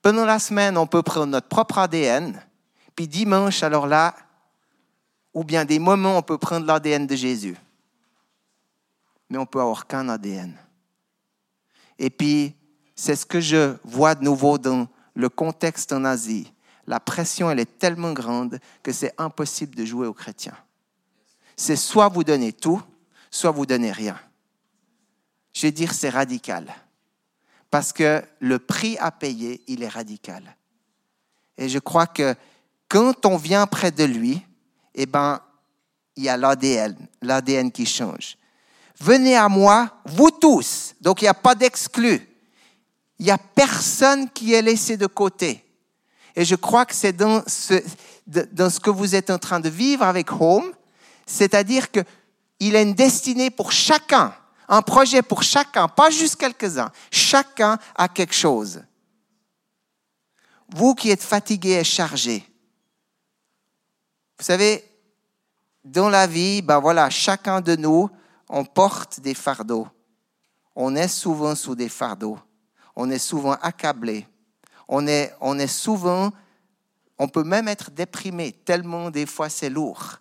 pendant 0.03 0.25
la 0.25 0.39
semaine, 0.39 0.77
on 0.77 0.87
peut 0.87 1.03
prendre 1.03 1.27
notre 1.27 1.49
propre 1.49 1.79
ADN, 1.79 2.41
puis 2.95 3.09
dimanche, 3.09 3.63
alors 3.63 3.87
là, 3.87 4.15
ou 5.37 5.45
bien 5.45 5.67
des 5.67 5.79
moments, 5.79 6.17
on 6.17 6.23
peut 6.23 6.39
prendre 6.39 6.65
l'ADN 6.65 7.07
de 7.07 7.15
Jésus. 7.15 7.57
Mais 9.29 9.37
on 9.37 9.45
peut 9.45 9.61
avoir 9.61 9.87
qu'un 9.87 10.09
ADN. 10.09 10.57
Et 11.99 12.09
puis, 12.09 12.55
c'est 12.97 13.15
ce 13.15 13.27
que 13.27 13.41
je 13.41 13.77
vois 13.85 14.15
de 14.15 14.25
nouveau 14.25 14.59
dans 14.59 14.89
le 15.15 15.29
contexte 15.29 15.93
en 15.93 16.05
Asie. 16.05 16.53
La 16.87 16.99
pression, 16.99 17.51
elle 17.51 17.61
est 17.61 17.79
tellement 17.79 18.13
grande 18.13 18.59
que 18.83 18.93
c'est 18.93 19.13
impossible 19.19 19.75
de 19.75 19.85
jouer 19.85 20.07
aux 20.07 20.15
chrétiens. 20.15 20.57
C'est 21.57 21.77
soit 21.77 22.09
vous 22.09 22.25
donnez 22.25 22.53
tout, 22.53 22.83
soit 23.31 23.51
vous 23.51 23.67
donnez 23.67 23.93
rien. 23.93 24.19
Je 25.53 25.63
vais 25.63 25.73
dire 25.73 25.93
c'est 25.93 26.11
radical. 26.11 26.75
Parce 27.71 27.93
que 27.93 28.23
le 28.41 28.59
prix 28.59 28.97
à 28.99 29.11
payer, 29.11 29.63
il 29.67 29.83
est 29.83 29.89
radical. 29.89 30.57
Et 31.59 31.69
je 31.69 31.79
crois 31.79 32.07
que 32.07 32.35
quand 32.89 33.27
on 33.27 33.37
vient 33.37 33.67
près 33.67 33.91
de 33.91 34.05
lui, 34.05 34.43
eh 34.95 35.07
bien, 35.07 35.41
il 36.15 36.25
y 36.25 36.29
a 36.29 36.37
l'ADN, 36.37 36.97
l'ADN 37.21 37.71
qui 37.71 37.85
change. 37.85 38.37
Venez 38.99 39.37
à 39.37 39.49
moi, 39.49 40.01
vous 40.07 40.31
tous. 40.31 40.95
Donc, 41.01 41.21
il 41.21 41.25
n'y 41.25 41.29
a 41.29 41.35
pas 41.35 41.55
d'exclus. 41.55 42.36
Il 43.19 43.27
n'y 43.27 43.33
a 43.33 43.39
personne 43.39 44.31
qui 44.31 44.53
est 44.53 44.63
laissé 44.63 44.97
de 44.97 45.07
côté. 45.07 45.65
Et 46.35 46.45
je 46.45 46.55
crois 46.55 46.85
que 46.85 46.95
c'est 46.95 47.15
dans 47.15 47.43
ce, 47.47 47.83
dans 48.27 48.69
ce 48.69 48.79
que 48.79 48.91
vous 48.91 49.15
êtes 49.15 49.31
en 49.31 49.39
train 49.39 49.61
de 49.61 49.71
vivre 49.71 50.03
avec 50.03 50.31
Home, 50.33 50.73
c'est-à-dire 51.27 51.91
qu'il 51.91 52.77
a 52.77 52.83
une 52.83 52.95
destinée 52.95 53.51
pour 53.51 53.73
chacun, 53.73 54.35
un 54.69 54.83
projet 54.83 55.23
pour 55.23 55.43
chacun, 55.43 55.89
pas 55.89 56.11
juste 56.11 56.37
quelques-uns. 56.37 56.91
Chacun 57.11 57.79
a 57.95 58.09
quelque 58.09 58.35
chose. 58.35 58.83
Vous 60.69 60.95
qui 60.95 61.11
êtes 61.11 61.23
fatigués 61.23 61.79
et 61.81 61.85
chargés, 61.85 62.45
vous 64.39 64.45
savez, 64.45 64.85
dans 65.85 66.11
la 66.11 66.27
vie, 66.27 66.61
ben 66.61 66.79
voilà, 66.79 67.09
chacun 67.09 67.61
de 67.61 67.77
nous, 67.77 68.11
on 68.49 68.65
porte 68.65 69.21
des 69.21 69.35
fardeaux. 69.35 69.89
On 70.75 70.95
est 70.95 71.09
souvent 71.09 71.55
sous 71.55 71.75
des 71.75 71.89
fardeaux. 71.89 72.39
On 72.97 73.11
est 73.11 73.19
souvent 73.19 73.53
accablé. 73.53 74.27
On 74.89 75.07
est, 75.07 75.33
on 75.41 75.59
est 75.59 75.67
souvent, 75.67 76.33
on 77.19 77.29
peut 77.29 77.45
même 77.45 77.69
être 77.69 77.91
déprimé, 77.91 78.53
tellement 78.53 79.11
des 79.11 79.27
fois 79.27 79.49
c'est 79.49 79.71
lourd. 79.71 80.21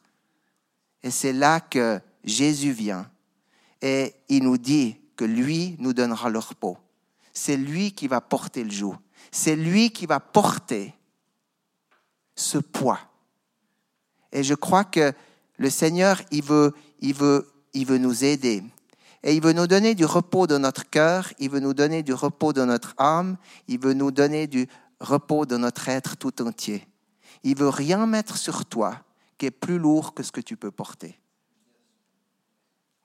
Et 1.04 1.12
c'est 1.12 1.34
là 1.34 1.60
que 1.60 2.00
Jésus 2.24 2.72
vient 2.72 3.10
et 3.82 4.14
il 4.30 4.44
nous 4.44 4.58
dit 4.58 5.00
que 5.16 5.26
lui 5.26 5.76
nous 5.80 5.94
donnera 5.94 6.30
le 6.30 6.40
repos. 6.40 6.78
C'est 7.32 7.58
lui 7.58 7.92
qui 7.92 8.08
va 8.08 8.22
porter 8.22 8.64
le 8.64 8.72
joug. 8.72 8.96
C'est 9.32 9.56
lui 9.56 9.92
qui 9.92 10.06
va 10.06 10.20
porter 10.20 10.94
ce 12.36 12.58
poids 12.58 13.00
et 14.36 14.44
je 14.44 14.54
crois 14.54 14.84
que 14.84 15.14
le 15.58 15.70
Seigneur, 15.70 16.22
il 16.30 16.44
veut, 16.44 16.74
il 17.00 17.14
veut, 17.14 17.50
il 17.74 17.86
veut 17.86 17.98
nous 17.98 18.26
aider. 18.26 18.62
Et 19.26 19.34
il 19.34 19.42
veut 19.42 19.54
nous 19.54 19.66
donner 19.66 19.96
du 19.96 20.06
repos 20.06 20.46
dans 20.46 20.60
notre 20.60 20.88
cœur, 20.88 21.34
il 21.40 21.50
veut 21.50 21.60
nous 21.60 21.74
donner 21.74 22.04
du 22.04 22.14
repos 22.14 22.54
dans 22.54 22.68
notre 22.68 22.94
âme, 23.00 23.38
il 23.68 23.80
veut 23.80 23.94
nous 23.94 24.12
donner 24.12 24.46
du 24.46 24.68
repos 25.00 25.48
dans 25.48 25.58
notre 25.58 25.90
être 25.90 26.16
tout 26.16 26.44
entier. 26.44 26.88
Il 27.42 27.58
veut 27.58 27.70
rien 27.70 28.06
mettre 28.06 28.38
sur 28.38 28.66
toi 28.66 29.02
qui 29.40 29.48
est 29.48 29.52
plus 29.52 29.80
lourd 29.80 30.14
que 30.14 30.22
ce 30.22 30.32
que 30.32 30.42
tu 30.42 30.56
peux 30.56 30.70
porter. 30.70 31.20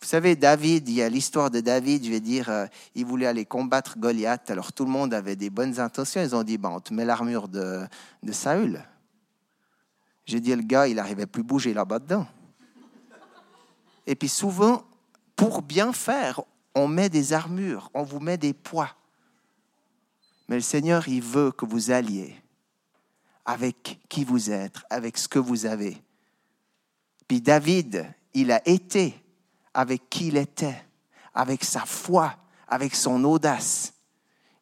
Vous 0.02 0.06
savez, 0.06 0.37
David, 0.37 0.90
il 0.90 0.94
y 0.96 1.02
a 1.02 1.09
l'histoire 1.09 1.50
de 1.50 1.61
David, 1.61 2.04
je 2.04 2.11
vais 2.11 2.20
dire, 2.20 2.50
euh, 2.50 2.66
il 2.94 3.06
voulait 3.06 3.26
aller 3.26 3.46
combattre 3.46 3.98
Goliath, 3.98 4.50
alors 4.50 4.74
tout 4.74 4.85
le 4.85 4.90
monde 4.90 5.14
avait 5.14 5.37
des 5.37 5.48
bonnes 5.48 5.80
intentions, 5.80 6.20
ils 6.20 6.37
ont 6.37 6.42
dit, 6.42 6.59
bon, 6.59 6.76
on 6.76 6.80
te 6.80 6.92
met 6.92 7.06
l'armure 7.06 7.48
de, 7.48 7.87
de 8.22 8.33
Saül. 8.33 8.85
J'ai 10.26 10.40
dit, 10.40 10.54
le 10.54 10.62
gars, 10.62 10.87
il 10.87 10.96
n'arrivait 10.96 11.26
plus 11.26 11.42
bouger 11.42 11.72
là-bas 11.72 11.98
dedans. 11.98 12.26
Et 14.06 14.14
puis 14.14 14.28
souvent, 14.28 14.85
pour 15.40 15.62
bien 15.62 15.94
faire, 15.94 16.42
on 16.74 16.87
met 16.87 17.09
des 17.09 17.33
armures, 17.33 17.90
on 17.94 18.03
vous 18.03 18.20
met 18.20 18.37
des 18.37 18.53
poids. 18.53 18.90
Mais 20.46 20.57
le 20.57 20.61
Seigneur, 20.61 21.09
il 21.09 21.22
veut 21.22 21.50
que 21.50 21.64
vous 21.64 21.90
alliez 21.90 22.37
avec 23.46 24.00
qui 24.11 24.22
vous 24.22 24.50
êtes, 24.50 24.76
avec 24.90 25.16
ce 25.16 25.29
que 25.29 25.38
vous 25.38 25.64
avez. 25.64 25.96
Puis 27.26 27.40
David, 27.40 28.05
il 28.35 28.53
a 28.53 28.61
été 28.68 29.14
avec 29.72 30.11
qui 30.11 30.26
il 30.26 30.37
était, 30.37 30.85
avec 31.33 31.64
sa 31.64 31.87
foi, 31.87 32.37
avec 32.68 32.94
son 32.94 33.24
audace. 33.24 33.94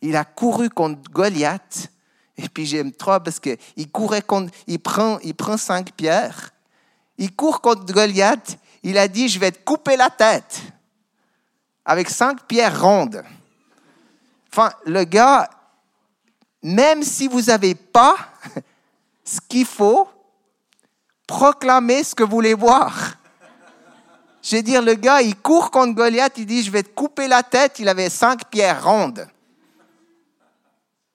Il 0.01 0.15
a 0.15 0.25
couru 0.25 0.71
contre 0.71 1.11
Goliath 1.11 1.91
et 2.37 2.49
puis 2.49 2.67
j'aime 2.67 2.93
trop 2.93 3.19
parce 3.19 3.41
qu'il 3.41 3.91
courait 3.91 4.23
contre, 4.23 4.55
il 4.69 4.79
prend, 4.79 5.19
il 5.25 5.35
prend 5.35 5.57
cinq 5.57 5.91
pierres, 5.97 6.53
il 7.17 7.35
court 7.35 7.61
contre 7.61 7.93
Goliath, 7.93 8.61
il 8.83 8.99
a 8.99 9.09
dit, 9.09 9.29
je 9.29 9.39
vais 9.39 9.53
te 9.53 9.59
couper 9.65 9.97
la 9.97 10.11
tête 10.11 10.61
avec 11.85 12.11
cinq 12.11 12.47
pierres 12.47 12.81
rondes. 12.81 13.23
Enfin, 14.53 14.71
le 14.85 15.05
gars, 15.05 15.49
même 16.63 17.03
si 17.03 17.29
vous 17.29 17.43
n'avez 17.43 17.75
pas 17.75 18.17
ce 19.25 19.41
qu'il 19.49 19.67
faut, 19.67 20.09
proclamez 21.27 22.05
ce 22.05 22.15
que 22.15 22.23
vous 22.23 22.31
voulez 22.31 22.55
voir. 22.55 23.15
Je 24.43 24.57
veux 24.57 24.63
dire, 24.63 24.83
le 24.83 24.95
gars, 24.95 25.21
il 25.21 25.37
court 25.37 25.71
contre 25.71 25.95
Goliath, 25.95 26.35
il 26.39 26.47
dit, 26.47 26.63
je 26.63 26.71
vais 26.71 26.83
te 26.83 26.91
couper 26.91 27.29
la 27.29 27.43
tête, 27.43 27.79
il 27.79 27.89
avait 27.89 28.09
cinq 28.09 28.49
pierres 28.51 28.85
rondes. 28.85 29.29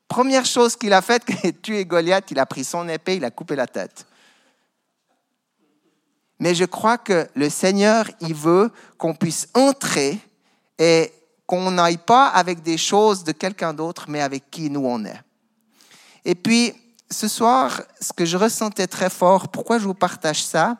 Première 0.07 0.45
chose 0.45 0.75
qu'il 0.75 0.93
a 0.93 1.01
faite, 1.01 1.23
tué 1.61 1.85
Goliath, 1.85 2.29
il 2.31 2.39
a 2.39 2.45
pris 2.45 2.63
son 2.63 2.87
épée, 2.87 3.15
il 3.15 3.25
a 3.25 3.31
coupé 3.31 3.55
la 3.55 3.65
tête. 3.67 4.05
Mais 6.43 6.55
je 6.55 6.65
crois 6.65 6.97
que 6.97 7.25
le 7.35 7.49
Seigneur, 7.49 8.11
il 8.19 8.33
veut 8.33 8.69
qu'on 8.97 9.15
puisse 9.15 9.47
entrer 9.53 10.19
et 10.77 11.09
qu'on 11.45 11.71
n'aille 11.71 11.99
pas 11.99 12.27
avec 12.27 12.61
des 12.61 12.77
choses 12.77 13.23
de 13.23 13.31
quelqu'un 13.31 13.73
d'autre, 13.73 14.07
mais 14.09 14.19
avec 14.19 14.51
qui 14.51 14.69
nous 14.69 14.85
on 14.85 15.05
est. 15.05 15.21
Et 16.25 16.35
puis, 16.35 16.73
ce 17.09 17.29
soir, 17.29 17.81
ce 18.01 18.11
que 18.11 18.25
je 18.25 18.35
ressentais 18.35 18.87
très 18.87 19.09
fort, 19.09 19.47
pourquoi 19.47 19.79
je 19.79 19.85
vous 19.85 19.93
partage 19.93 20.43
ça? 20.43 20.75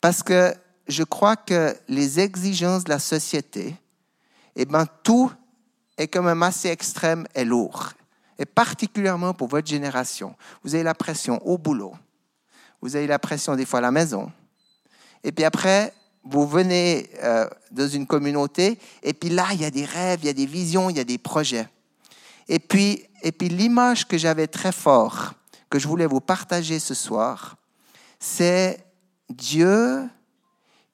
Parce 0.00 0.22
que 0.22 0.54
je 0.86 1.02
crois 1.02 1.34
que 1.34 1.76
les 1.88 2.20
exigences 2.20 2.84
de 2.84 2.90
la 2.90 3.00
société, 3.00 3.74
eh 4.54 4.64
ben, 4.64 4.86
tout 5.02 5.28
est 5.98 6.06
quand 6.06 6.22
même 6.22 6.44
assez 6.44 6.68
extrême 6.68 7.26
et 7.34 7.44
lourd. 7.44 7.88
Et 8.38 8.44
particulièrement 8.44 9.34
pour 9.34 9.48
votre 9.48 9.66
génération. 9.66 10.36
Vous 10.62 10.76
avez 10.76 10.84
la 10.84 10.94
pression 10.94 11.44
au 11.44 11.58
boulot. 11.58 11.94
Vous 12.80 12.94
avez 12.94 13.08
la 13.08 13.18
pression 13.18 13.56
des 13.56 13.66
fois 13.66 13.80
à 13.80 13.82
la 13.82 13.90
maison. 13.90 14.30
Et 15.24 15.32
puis 15.32 15.44
après, 15.44 15.92
vous 16.22 16.46
venez 16.46 17.10
euh, 17.22 17.48
dans 17.70 17.88
une 17.88 18.06
communauté, 18.06 18.78
et 19.02 19.12
puis 19.12 19.30
là, 19.30 19.48
il 19.52 19.60
y 19.60 19.64
a 19.64 19.70
des 19.70 19.84
rêves, 19.84 20.20
il 20.22 20.26
y 20.26 20.30
a 20.30 20.34
des 20.34 20.46
visions, 20.46 20.90
il 20.90 20.96
y 20.96 21.00
a 21.00 21.04
des 21.04 21.18
projets. 21.18 21.68
Et 22.46 22.58
puis, 22.58 23.04
et 23.22 23.32
puis 23.32 23.48
l'image 23.48 24.06
que 24.06 24.18
j'avais 24.18 24.46
très 24.46 24.72
fort, 24.72 25.32
que 25.70 25.78
je 25.78 25.88
voulais 25.88 26.06
vous 26.06 26.20
partager 26.20 26.78
ce 26.78 26.94
soir, 26.94 27.56
c'est 28.20 28.84
Dieu, 29.30 30.08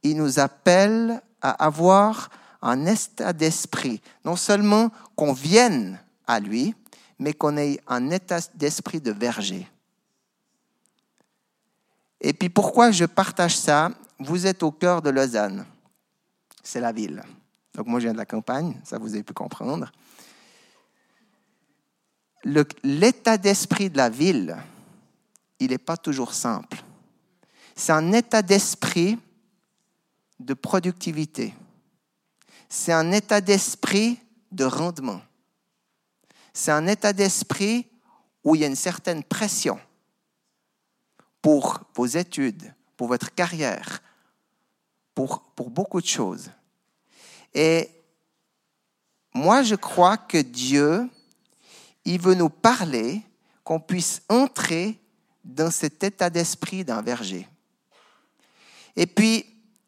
il 0.03 0.17
nous 0.17 0.39
appelle 0.39 1.21
à 1.43 1.65
avoir 1.65 2.31
un 2.63 2.87
état 2.87 3.33
d'esprit, 3.33 4.01
non 4.25 4.37
seulement 4.37 4.91
qu'on 5.17 5.33
vienne 5.33 5.99
à 6.27 6.39
lui, 6.39 6.75
mais 7.19 7.35
qu'on 7.35 7.57
ait 7.57 7.81
un 7.87 8.11
état 8.11 8.39
d'esprit 8.55 9.01
de 9.01 9.11
verger. 9.11 9.69
Et 12.21 12.33
puis 12.33 12.49
pourquoi 12.49 12.91
je 12.91 13.05
partage 13.05 13.57
ça? 13.57 13.91
Vous 14.21 14.47
êtes 14.47 14.63
au 14.63 14.71
cœur 14.71 15.03
de 15.03 15.11
Lausanne. 15.11 15.67
C'est 16.63 16.81
la 16.81 16.93
ville. 16.93 17.23
Donc 17.75 17.87
moi 17.87 18.01
je 18.01 18.05
viens 18.05 18.13
de 18.13 18.19
la 18.19 18.27
campagne, 18.27 18.79
ça 18.85 18.99
vous 18.99 19.15
avez 19.15 19.23
pu 19.23 19.33
comprendre. 19.33 19.91
L'état 22.83 23.39
d'esprit 23.39 23.91
de 23.91 23.97
la 23.97 24.09
ville, 24.09 24.57
il 25.59 25.71
n'est 25.71 25.79
pas 25.79 25.97
toujours 25.97 26.35
simple. 26.35 26.83
C'est 27.75 27.93
un 27.93 28.13
état 28.13 28.43
d'esprit 28.43 29.19
de 30.39 30.55
productivité. 30.55 31.55
C'est 32.69 32.93
un 32.93 33.13
état 33.13 33.41
d'esprit 33.41 34.19
de 34.53 34.65
rendement. 34.65 35.21
C'est 36.53 36.73
un 36.73 36.87
état 36.87 37.13
d'esprit 37.13 37.87
où 38.43 38.55
il 38.55 38.63
y 38.63 38.65
a 38.65 38.69
une 38.69 38.77
certaine 38.77 39.23
pression 39.23 39.79
pour 41.41 41.81
vos 41.95 42.07
études, 42.07 42.75
pour 42.97 43.09
votre 43.09 43.35
carrière, 43.35 44.03
pour, 45.15 45.41
pour 45.55 45.71
beaucoup 45.71 46.01
de 46.01 46.07
choses. 46.07 46.51
Et 47.55 47.89
moi, 49.35 49.63
je 49.63 49.75
crois 49.75 50.17
que 50.17 50.39
Dieu, 50.39 51.09
il 52.05 52.21
veut 52.21 52.35
nous 52.35 52.51
parler, 52.51 53.23
qu'on 53.65 53.81
puisse 53.81 54.23
entrer 54.29 54.99
dans 55.45 55.71
cet 55.71 56.03
état 56.03 56.31
d'esprit 56.31 56.85
d'un 56.85 57.03
verger. 57.03 57.47
Et 58.97 59.07
puis, 59.07 59.47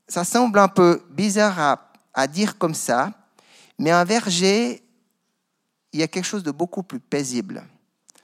ça 0.08 0.24
semble 0.24 0.58
un 0.58 0.68
peu 0.68 1.04
bizarre 1.10 1.58
à, 1.58 1.92
à 2.14 2.26
dire 2.26 2.58
comme 2.58 2.74
ça, 2.74 3.12
mais 3.78 3.90
un 3.90 4.04
verger, 4.04 4.82
il 5.92 6.00
y 6.00 6.02
a 6.02 6.08
quelque 6.08 6.24
chose 6.24 6.42
de 6.42 6.50
beaucoup 6.50 6.82
plus 6.82 7.00
paisible, 7.00 7.64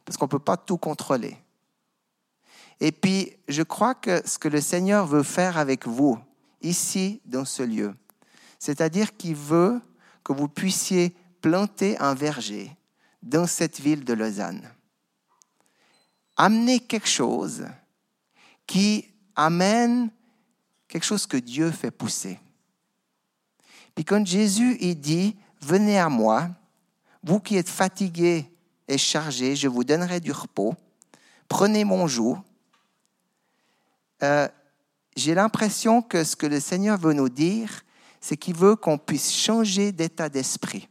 parce 0.05 0.17
qu'on 0.17 0.27
ne 0.27 0.31
peut 0.31 0.39
pas 0.39 0.57
tout 0.57 0.79
contrôler. 0.79 1.37
Et 2.81 2.93
puis, 2.93 3.37
je 3.49 3.63
crois 3.63 3.95
que 3.95 4.27
ce 4.27 4.39
que 4.39 4.49
le 4.49 4.61
Seigneur 4.61 5.07
veut 5.07 5.25
faire 5.25 5.59
avec 5.59 5.87
vous, 5.87 6.19
ici, 6.63 7.21
dans 7.25 7.45
ce 7.45 7.63
lieu, 7.63 7.95
c'est-à-dire 8.59 9.17
qu'il 9.17 9.35
veut 9.35 9.81
que 10.25 10.33
vous 10.33 10.49
puissiez 10.49 11.15
planter 11.41 11.97
un 11.99 12.15
verger 12.15 12.77
dans 13.23 13.47
cette 13.47 13.81
ville 13.81 14.05
de 14.05 14.13
Lausanne. 14.13 14.69
Amener 16.37 16.81
quelque 16.81 17.09
chose 17.09 17.67
qui 18.67 19.09
amène 19.35 20.11
quelque 20.89 21.05
chose 21.05 21.27
que 21.27 21.37
Dieu 21.37 21.71
fait 21.71 21.91
pousser. 21.91 22.39
Puis 23.95 24.05
quand 24.05 24.25
Jésus 24.27 24.77
il 24.81 25.01
dit, 25.01 25.37
venez 25.61 25.99
à 25.99 26.09
moi, 26.09 26.49
vous 27.23 27.41
qui 27.41 27.57
êtes 27.57 27.69
fatigués 27.69 28.51
et 28.87 28.99
chargés, 28.99 29.57
je 29.57 29.69
vous 29.69 29.85
donnerai 29.85 30.21
du 30.21 30.33
repos. 30.33 30.75
Prenez 31.49 31.85
mon 31.85 32.07
joug 32.07 32.39
euh, 34.23 34.49
j'ai 35.19 35.35
l'impression 35.35 36.03
que 36.03 36.25
ce 36.25 36.37
que 36.37 36.47
le 36.47 36.61
Seigneur 36.61 36.99
veut 36.99 37.13
nous 37.13 37.29
dire, 37.29 37.85
c'est 38.21 38.37
qu'il 38.37 38.55
veut 38.55 38.77
qu'on 38.77 38.99
puisse 38.99 39.33
changer 39.33 39.93
d'état 39.93 40.29
d'esprit. 40.29 40.89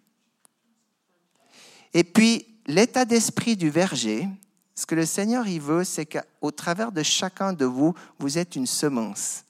Et 1.94 2.04
puis, 2.04 2.46
l'état 2.68 3.06
d'esprit 3.06 3.56
du 3.56 3.70
verger, 3.70 4.28
ce 4.76 4.86
que 4.86 4.96
le 4.96 5.06
Seigneur 5.06 5.48
y 5.48 5.60
veut, 5.60 5.84
c'est 5.84 6.06
qu'au 6.06 6.52
travers 6.52 6.92
de 6.92 7.04
chacun 7.04 7.54
de 7.54 7.66
vous, 7.66 7.94
vous 8.20 8.38
êtes 8.38 8.56
une 8.56 8.68
semence. 8.68 9.44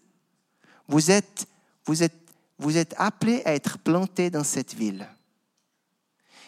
Vous 0.88 1.12
êtes, 1.12 1.48
vous 1.86 2.04
êtes, 2.04 2.16
vous 2.58 2.78
êtes 2.78 2.94
appelé 2.98 3.42
à 3.46 3.54
être 3.54 3.78
planté 3.78 4.30
dans 4.30 4.44
cette 4.44 4.74
ville. 4.74 5.08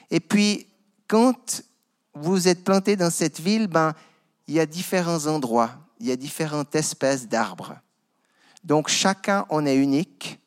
Et 0.09 0.19
puis, 0.19 0.67
quand 1.07 1.61
vous 2.13 2.47
êtes 2.47 2.63
planté 2.63 2.95
dans 2.95 3.11
cette 3.11 3.39
ville, 3.39 3.67
ben, 3.67 3.93
il 4.47 4.55
y 4.55 4.59
a 4.59 4.65
différents 4.65 5.27
endroits 5.27 5.77
il 5.99 6.07
y 6.07 6.11
a 6.11 6.15
différentes 6.15 6.73
espèces 6.75 7.27
d'arbres. 7.27 7.75
Donc 8.63 8.88
chacun 8.89 9.45
en 9.50 9.65
est 9.65 9.76
unique. 9.76 10.39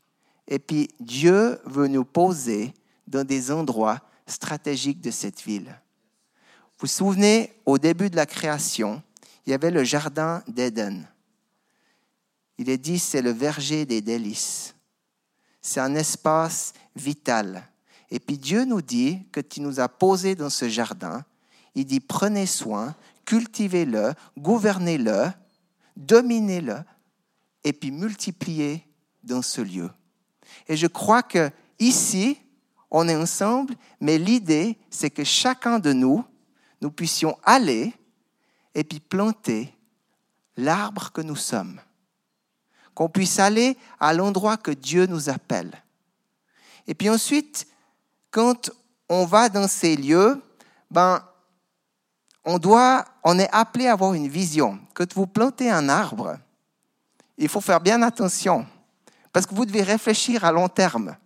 Et 0.49 0.59
puis 0.59 0.89
Dieu 1.01 1.59
veut 1.65 1.89
nous 1.89 2.05
poser 2.05 2.75
dans 3.07 3.25
des 3.25 3.51
endroits 3.51 4.01
stratégiques 4.27 5.01
de 5.01 5.11
cette 5.11 5.41
ville. 5.43 5.81
Vous 6.73 6.81
vous 6.83 6.87
souvenez, 6.89 7.53
au 7.65 7.79
début 7.79 8.11
de 8.11 8.17
la 8.17 8.27
création, 8.27 9.03
il 9.47 9.51
y 9.51 9.55
avait 9.55 9.71
le 9.71 9.85
jardin 9.85 10.43
d'Éden. 10.49 11.07
Il 12.59 12.69
est 12.69 12.79
dit, 12.79 12.99
c'est 12.99 13.23
le 13.23 13.31
verger 13.31 13.87
des 13.87 14.01
délices. 14.01 14.75
C'est 15.61 15.81
un 15.81 15.95
espace 15.95 16.73
vital. 16.97 17.69
Et 18.11 18.21
puis 18.21 18.37
Dieu 18.37 18.65
nous 18.65 18.83
dit 18.83 19.27
que 19.33 19.41
tu 19.41 19.61
nous 19.61 19.81
as 19.81 19.89
posé 19.89 20.35
dans 20.35 20.51
ce 20.51 20.69
jardin. 20.69 21.25
Il 21.75 21.87
dit, 21.87 22.01
prenez 22.01 22.47
soin, 22.47 22.95
cultivez-le, 23.25 24.13
gouvernez-le, 24.39 25.31
dominez-le 25.97 26.77
et 27.65 27.73
puis 27.73 27.91
multipliez 27.91 28.87
dans 29.23 29.43
ce 29.43 29.61
lieu. 29.61 29.91
Et 30.69 30.77
je 30.77 30.87
crois 30.87 31.23
que 31.23 31.51
ici, 31.79 32.39
on 32.91 33.09
est 33.09 33.17
ensemble, 33.17 33.75
mais 34.01 34.19
l'idée, 34.19 34.79
c'est 34.91 35.11
que 35.11 35.25
chacun 35.25 35.79
de 35.79 35.93
nous, 35.93 36.25
nous 36.81 36.91
puissions 36.91 37.39
aller 37.45 37.95
et 38.75 38.85
puis 38.85 39.01
planter 39.01 39.75
l'arbre 40.57 41.13
que 41.13 41.21
nous 41.21 41.37
sommes. 41.37 41.81
Qu'on 42.95 43.09
puisse 43.09 43.39
aller 43.39 43.77
à 43.99 44.13
l'endroit 44.13 44.57
que 44.57 44.71
Dieu 44.71 45.07
nous 45.07 45.31
appelle. 45.31 45.73
Et 46.87 46.95
puis 46.95 47.09
ensuite, 47.09 47.67
quand 48.31 48.71
on 49.09 49.25
va 49.25 49.49
dans 49.49 49.69
ces 49.69 49.97
lieux, 49.97 50.43
ben, 50.91 51.25
on 52.45 52.59
doit, 52.59 53.05
on 53.25 53.39
est 53.39 53.49
appelé 53.53 53.87
à 53.87 53.93
avoir 53.93 54.15
une 54.15 54.29
vision. 54.29 54.79
Quand 54.95 55.13
vous 55.15 55.27
plantez 55.27 55.71
un 55.71 55.89
arbre, 55.89 56.39
il 57.43 57.49
faut 57.49 57.61
faire 57.61 57.81
bien 57.81 58.03
attention 58.03 58.67
parce 59.33 59.47
que 59.47 59.55
vous 59.55 59.67
devez 59.67 59.83
réfléchir 59.83 60.45
à 60.45 60.53
long 60.53 60.69
terme. 60.69 61.17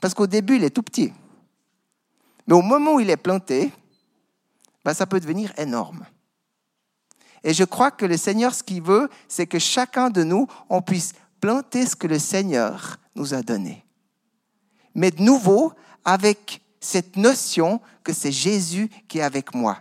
Parce 0.00 0.14
qu'au 0.14 0.26
début, 0.26 0.56
il 0.56 0.64
est 0.64 0.70
tout 0.70 0.82
petit. 0.82 1.12
Mais 2.46 2.54
au 2.54 2.62
moment 2.62 2.94
où 2.94 3.00
il 3.00 3.10
est 3.10 3.16
planté, 3.16 3.72
ben, 4.84 4.94
ça 4.94 5.06
peut 5.06 5.18
devenir 5.18 5.52
énorme. 5.58 6.04
Et 7.42 7.54
je 7.54 7.64
crois 7.64 7.90
que 7.90 8.06
le 8.06 8.16
Seigneur, 8.16 8.54
ce 8.54 8.62
qu'il 8.62 8.82
veut, 8.82 9.08
c'est 9.26 9.46
que 9.46 9.58
chacun 9.58 10.10
de 10.10 10.22
nous, 10.22 10.46
on 10.68 10.80
puisse 10.80 11.12
planter 11.40 11.86
ce 11.86 11.96
que 11.96 12.06
le 12.06 12.18
Seigneur 12.18 12.98
nous 13.16 13.34
a 13.34 13.42
donné. 13.42 13.84
Mais 14.94 15.10
de 15.10 15.22
nouveau, 15.22 15.72
avec 16.04 16.60
cette 16.78 17.16
notion 17.16 17.80
que 18.04 18.12
c'est 18.12 18.32
Jésus 18.32 18.88
qui 19.08 19.18
est 19.18 19.22
avec 19.22 19.54
moi. 19.54 19.80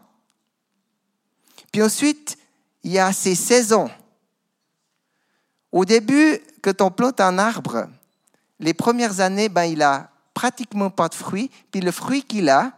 Puis 1.71 1.83
ensuite, 1.83 2.37
il 2.83 2.93
y 2.93 2.99
a 2.99 3.13
ces 3.13 3.35
saisons. 3.35 3.89
Au 5.71 5.85
début, 5.85 6.39
quand 6.61 6.81
on 6.81 6.91
plante 6.91 7.19
un 7.19 7.37
arbre, 7.37 7.87
les 8.59 8.73
premières 8.73 9.19
années, 9.19 9.49
ben, 9.49 9.63
il 9.63 9.81
a 9.81 10.09
pratiquement 10.33 10.89
pas 10.89 11.09
de 11.09 11.15
fruits. 11.15 11.49
Puis 11.71 11.81
le 11.81 11.91
fruit 11.91 12.23
qu'il 12.23 12.49
a, 12.49 12.73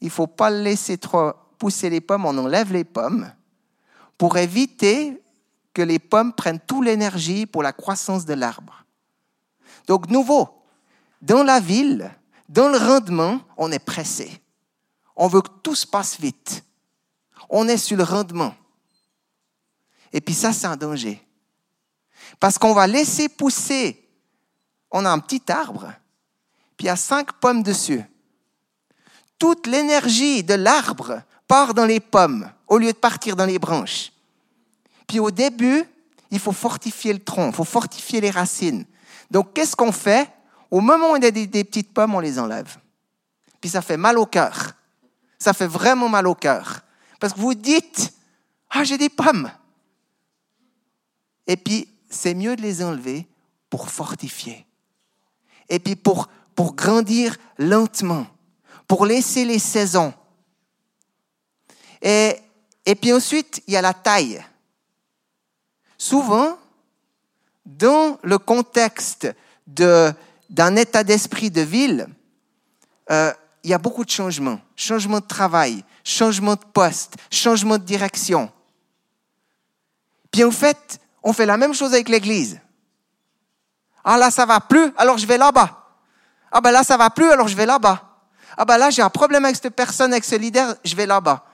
il 0.00 0.10
faut 0.10 0.26
pas 0.26 0.50
le 0.50 0.62
laisser 0.62 0.98
trop 0.98 1.32
pousser 1.58 1.88
les 1.88 2.00
pommes, 2.00 2.26
on 2.26 2.36
enlève 2.36 2.72
les 2.72 2.84
pommes 2.84 3.30
pour 4.18 4.36
éviter 4.36 5.22
que 5.72 5.82
les 5.82 5.98
pommes 5.98 6.32
prennent 6.32 6.60
toute 6.60 6.84
l'énergie 6.84 7.46
pour 7.46 7.62
la 7.62 7.72
croissance 7.72 8.24
de 8.24 8.34
l'arbre. 8.34 8.84
Donc, 9.86 10.08
nouveau, 10.08 10.48
dans 11.22 11.42
la 11.42 11.60
ville, 11.60 12.10
dans 12.48 12.68
le 12.68 12.78
rendement, 12.78 13.40
on 13.56 13.72
est 13.72 13.84
pressé. 13.84 14.42
On 15.16 15.28
veut 15.28 15.42
que 15.42 15.50
tout 15.62 15.74
se 15.74 15.86
passe 15.86 16.20
vite 16.20 16.64
on 17.48 17.68
est 17.68 17.76
sur 17.76 17.96
le 17.96 18.04
rendement. 18.04 18.54
Et 20.12 20.20
puis 20.20 20.34
ça, 20.34 20.52
c'est 20.52 20.66
un 20.66 20.76
danger. 20.76 21.24
Parce 22.40 22.58
qu'on 22.58 22.74
va 22.74 22.86
laisser 22.86 23.28
pousser. 23.28 24.00
On 24.90 25.04
a 25.04 25.10
un 25.10 25.18
petit 25.18 25.42
arbre, 25.50 25.92
puis 26.76 26.84
il 26.84 26.86
y 26.86 26.90
a 26.90 26.96
cinq 26.96 27.32
pommes 27.32 27.62
dessus. 27.62 28.02
Toute 29.38 29.66
l'énergie 29.66 30.44
de 30.44 30.54
l'arbre 30.54 31.22
part 31.48 31.74
dans 31.74 31.84
les 31.84 32.00
pommes 32.00 32.48
au 32.68 32.78
lieu 32.78 32.92
de 32.92 32.96
partir 32.96 33.34
dans 33.34 33.44
les 33.44 33.58
branches. 33.58 34.12
Puis 35.06 35.18
au 35.18 35.30
début, 35.30 35.84
il 36.30 36.38
faut 36.38 36.52
fortifier 36.52 37.12
le 37.12 37.18
tronc, 37.18 37.48
il 37.48 37.54
faut 37.54 37.64
fortifier 37.64 38.20
les 38.20 38.30
racines. 38.30 38.84
Donc 39.30 39.52
qu'est-ce 39.52 39.74
qu'on 39.74 39.92
fait? 39.92 40.30
Au 40.70 40.80
moment 40.80 41.12
où 41.12 41.16
il 41.16 41.24
y 41.24 41.26
a 41.26 41.30
des, 41.30 41.46
des 41.46 41.64
petites 41.64 41.92
pommes, 41.92 42.14
on 42.14 42.20
les 42.20 42.38
enlève. 42.38 42.76
Puis 43.60 43.70
ça 43.70 43.82
fait 43.82 43.96
mal 43.96 44.18
au 44.18 44.26
cœur. 44.26 44.74
Ça 45.38 45.52
fait 45.52 45.66
vraiment 45.66 46.08
mal 46.08 46.26
au 46.26 46.34
cœur. 46.34 46.80
Parce 47.20 47.32
que 47.32 47.40
vous 47.40 47.54
dites, 47.54 48.12
ah, 48.70 48.84
j'ai 48.84 48.98
des 48.98 49.08
pommes. 49.08 49.50
Et 51.46 51.56
puis, 51.56 51.88
c'est 52.14 52.34
mieux 52.34 52.56
de 52.56 52.62
les 52.62 52.82
enlever 52.82 53.26
pour 53.70 53.90
fortifier. 53.90 54.66
Et 55.68 55.78
puis, 55.78 55.96
pour, 55.96 56.28
pour 56.54 56.74
grandir 56.74 57.36
lentement, 57.58 58.26
pour 58.86 59.06
laisser 59.06 59.44
les 59.44 59.58
saisons. 59.58 60.12
Et, 62.02 62.36
et 62.86 62.94
puis 62.94 63.12
ensuite, 63.12 63.62
il 63.66 63.74
y 63.74 63.76
a 63.76 63.82
la 63.82 63.94
taille. 63.94 64.44
Souvent, 65.96 66.58
dans 67.64 68.18
le 68.22 68.38
contexte 68.38 69.28
d'un 69.66 70.76
état 70.76 71.02
d'esprit 71.02 71.50
de 71.50 71.62
ville, 71.62 72.06
euh, 73.10 73.32
il 73.62 73.70
y 73.70 73.74
a 73.74 73.78
beaucoup 73.78 74.04
de 74.04 74.10
changements. 74.10 74.60
Changement 74.76 75.20
de 75.20 75.26
travail, 75.26 75.82
changement 76.04 76.54
de 76.54 76.64
poste, 76.72 77.16
changement 77.30 77.78
de 77.78 77.84
direction. 77.84 78.52
Puis 80.30 80.44
en 80.44 80.50
fait, 80.50 81.00
on 81.24 81.32
fait 81.32 81.46
la 81.46 81.56
même 81.56 81.74
chose 81.74 81.94
avec 81.94 82.08
l'Église. 82.08 82.60
Ah 84.04 84.18
là, 84.18 84.30
ça 84.30 84.44
va 84.44 84.60
plus, 84.60 84.92
alors 84.98 85.16
je 85.16 85.26
vais 85.26 85.38
là-bas. 85.38 85.88
Ah 86.52 86.60
ben 86.60 86.70
là, 86.70 86.84
ça 86.84 86.98
va 86.98 87.08
plus, 87.08 87.30
alors 87.30 87.48
je 87.48 87.56
vais 87.56 87.66
là-bas. 87.66 88.20
Ah 88.56 88.64
ben 88.66 88.76
là, 88.76 88.90
j'ai 88.90 89.02
un 89.02 89.10
problème 89.10 89.44
avec 89.46 89.56
cette 89.56 89.74
personne, 89.74 90.12
avec 90.12 90.24
ce 90.24 90.36
leader, 90.36 90.76
je 90.84 90.94
vais 90.94 91.06
là-bas. 91.06 91.44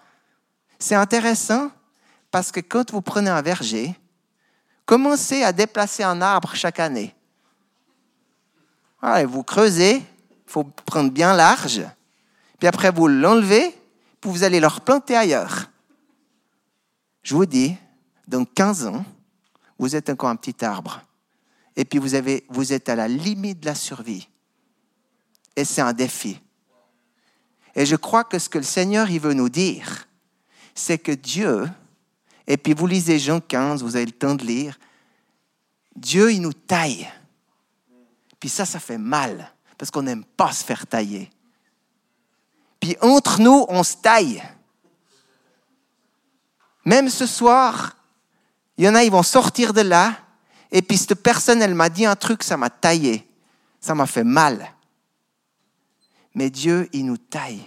C'est 0.78 0.96
intéressant 0.96 1.70
parce 2.32 2.50
que 2.50 2.58
quand 2.58 2.90
vous 2.90 3.00
prenez 3.00 3.30
un 3.30 3.40
verger, 3.40 3.94
commencez 4.84 5.44
à 5.44 5.52
déplacer 5.52 6.02
un 6.02 6.20
arbre 6.20 6.54
chaque 6.54 6.80
année. 6.80 7.14
vous 9.26 9.42
creusez, 9.44 9.96
il 9.96 10.52
faut 10.52 10.64
prendre 10.64 11.12
bien 11.12 11.32
large, 11.32 11.82
puis 12.58 12.66
après 12.66 12.90
vous 12.90 13.06
l'enlevez, 13.06 13.70
puis 14.20 14.30
vous 14.30 14.42
allez 14.42 14.58
le 14.58 14.66
replanter 14.66 15.16
ailleurs. 15.16 15.70
Je 17.22 17.36
vous 17.36 17.46
dis, 17.46 17.76
dans 18.26 18.44
15 18.44 18.86
ans, 18.86 19.04
vous 19.80 19.96
êtes 19.96 20.10
encore 20.10 20.28
un 20.28 20.36
petit 20.36 20.62
arbre. 20.62 21.00
Et 21.74 21.86
puis 21.86 21.98
vous, 21.98 22.14
avez, 22.14 22.44
vous 22.50 22.74
êtes 22.74 22.90
à 22.90 22.94
la 22.94 23.08
limite 23.08 23.60
de 23.60 23.66
la 23.66 23.74
survie. 23.74 24.28
Et 25.56 25.64
c'est 25.64 25.80
un 25.80 25.94
défi. 25.94 26.38
Et 27.74 27.86
je 27.86 27.96
crois 27.96 28.24
que 28.24 28.38
ce 28.38 28.50
que 28.50 28.58
le 28.58 28.64
Seigneur 28.64 29.08
il 29.10 29.20
veut 29.20 29.32
nous 29.32 29.48
dire, 29.48 30.06
c'est 30.74 30.98
que 30.98 31.12
Dieu, 31.12 31.66
et 32.46 32.58
puis 32.58 32.74
vous 32.74 32.86
lisez 32.86 33.18
Jean 33.18 33.40
15, 33.40 33.82
vous 33.82 33.96
avez 33.96 34.04
le 34.04 34.12
temps 34.12 34.34
de 34.34 34.44
lire, 34.44 34.78
Dieu, 35.96 36.30
il 36.30 36.42
nous 36.42 36.52
taille. 36.52 37.10
Puis 38.38 38.50
ça, 38.50 38.66
ça 38.66 38.80
fait 38.80 38.98
mal, 38.98 39.50
parce 39.78 39.90
qu'on 39.90 40.02
n'aime 40.02 40.24
pas 40.24 40.52
se 40.52 40.62
faire 40.62 40.86
tailler. 40.86 41.30
Puis 42.80 42.96
entre 43.00 43.40
nous, 43.40 43.64
on 43.68 43.82
se 43.82 43.96
taille. 43.96 44.42
Même 46.84 47.08
ce 47.08 47.24
soir, 47.24 47.96
il 48.80 48.84
y 48.84 48.88
en 48.88 48.94
a, 48.94 49.04
ils 49.04 49.10
vont 49.10 49.22
sortir 49.22 49.74
de 49.74 49.82
là, 49.82 50.16
et 50.72 50.80
puis 50.80 50.96
cette 50.96 51.22
personne, 51.22 51.60
elle 51.60 51.74
m'a 51.74 51.90
dit 51.90 52.06
un 52.06 52.16
truc, 52.16 52.42
ça 52.42 52.56
m'a 52.56 52.70
taillé, 52.70 53.28
ça 53.78 53.94
m'a 53.94 54.06
fait 54.06 54.24
mal. 54.24 54.72
Mais 56.34 56.48
Dieu, 56.48 56.88
il 56.94 57.04
nous 57.04 57.18
taille 57.18 57.60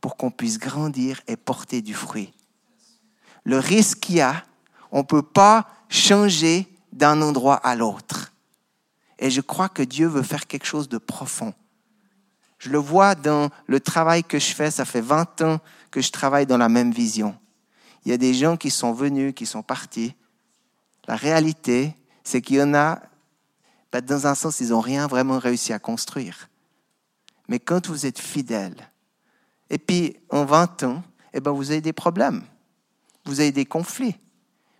pour 0.00 0.16
qu'on 0.16 0.30
puisse 0.30 0.60
grandir 0.60 1.20
et 1.26 1.34
porter 1.36 1.82
du 1.82 1.94
fruit. 1.94 2.32
Le 3.42 3.58
risque 3.58 3.98
qu'il 3.98 4.14
y 4.14 4.20
a, 4.20 4.44
on 4.92 4.98
ne 4.98 5.02
peut 5.02 5.24
pas 5.24 5.66
changer 5.88 6.68
d'un 6.92 7.22
endroit 7.22 7.56
à 7.56 7.74
l'autre. 7.74 8.32
Et 9.18 9.32
je 9.32 9.40
crois 9.40 9.68
que 9.68 9.82
Dieu 9.82 10.06
veut 10.06 10.22
faire 10.22 10.46
quelque 10.46 10.66
chose 10.66 10.88
de 10.88 10.98
profond. 10.98 11.54
Je 12.58 12.70
le 12.70 12.78
vois 12.78 13.16
dans 13.16 13.50
le 13.66 13.80
travail 13.80 14.22
que 14.22 14.38
je 14.38 14.54
fais, 14.54 14.70
ça 14.70 14.84
fait 14.84 15.00
20 15.00 15.40
ans 15.40 15.58
que 15.90 16.00
je 16.00 16.12
travaille 16.12 16.46
dans 16.46 16.58
la 16.58 16.68
même 16.68 16.92
vision. 16.92 17.36
Il 18.04 18.12
y 18.12 18.14
a 18.14 18.16
des 18.16 18.32
gens 18.32 18.56
qui 18.56 18.70
sont 18.70 18.92
venus, 18.92 19.34
qui 19.34 19.44
sont 19.44 19.64
partis, 19.64 20.14
la 21.06 21.16
réalité, 21.16 21.96
c'est 22.24 22.40
qu'il 22.40 22.56
y 22.56 22.62
en 22.62 22.74
a, 22.74 23.00
ben, 23.90 24.00
dans 24.00 24.26
un 24.26 24.34
sens, 24.34 24.60
ils 24.60 24.68
n'ont 24.68 24.80
rien 24.80 25.06
vraiment 25.06 25.38
réussi 25.38 25.72
à 25.72 25.78
construire. 25.78 26.48
Mais 27.48 27.58
quand 27.58 27.88
vous 27.88 28.06
êtes 28.06 28.18
fidèle, 28.18 28.90
et 29.68 29.78
puis 29.78 30.16
en 30.30 30.44
20 30.44 30.84
ans, 30.84 31.02
eh 31.34 31.40
ben, 31.40 31.50
vous 31.50 31.70
avez 31.70 31.80
des 31.80 31.92
problèmes, 31.92 32.44
vous 33.24 33.40
avez 33.40 33.52
des 33.52 33.66
conflits, 33.66 34.16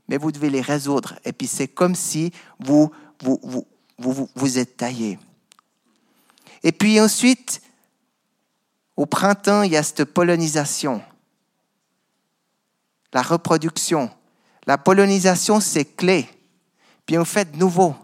mais 0.08 0.16
vous 0.16 0.32
devez 0.32 0.50
les 0.50 0.60
résoudre. 0.60 1.18
Et 1.24 1.32
puis 1.32 1.46
c'est 1.46 1.68
comme 1.68 1.94
si 1.94 2.32
vous, 2.58 2.90
vous, 3.22 3.40
vous, 3.42 3.66
vous, 3.98 4.28
vous 4.34 4.58
êtes 4.58 4.76
taillé. 4.76 5.18
Et 6.62 6.72
puis 6.72 7.00
ensuite, 7.00 7.62
au 8.96 9.06
printemps, 9.06 9.62
il 9.62 9.72
y 9.72 9.76
a 9.76 9.82
cette 9.82 10.04
pollinisation, 10.04 11.02
la 13.12 13.22
reproduction. 13.22 14.10
La 14.66 14.78
pollinisation, 14.78 15.60
c'est 15.60 15.84
clé. 15.84 16.28
Puis 17.06 17.18
en 17.18 17.24
fait, 17.24 17.56
nouveau, 17.56 17.94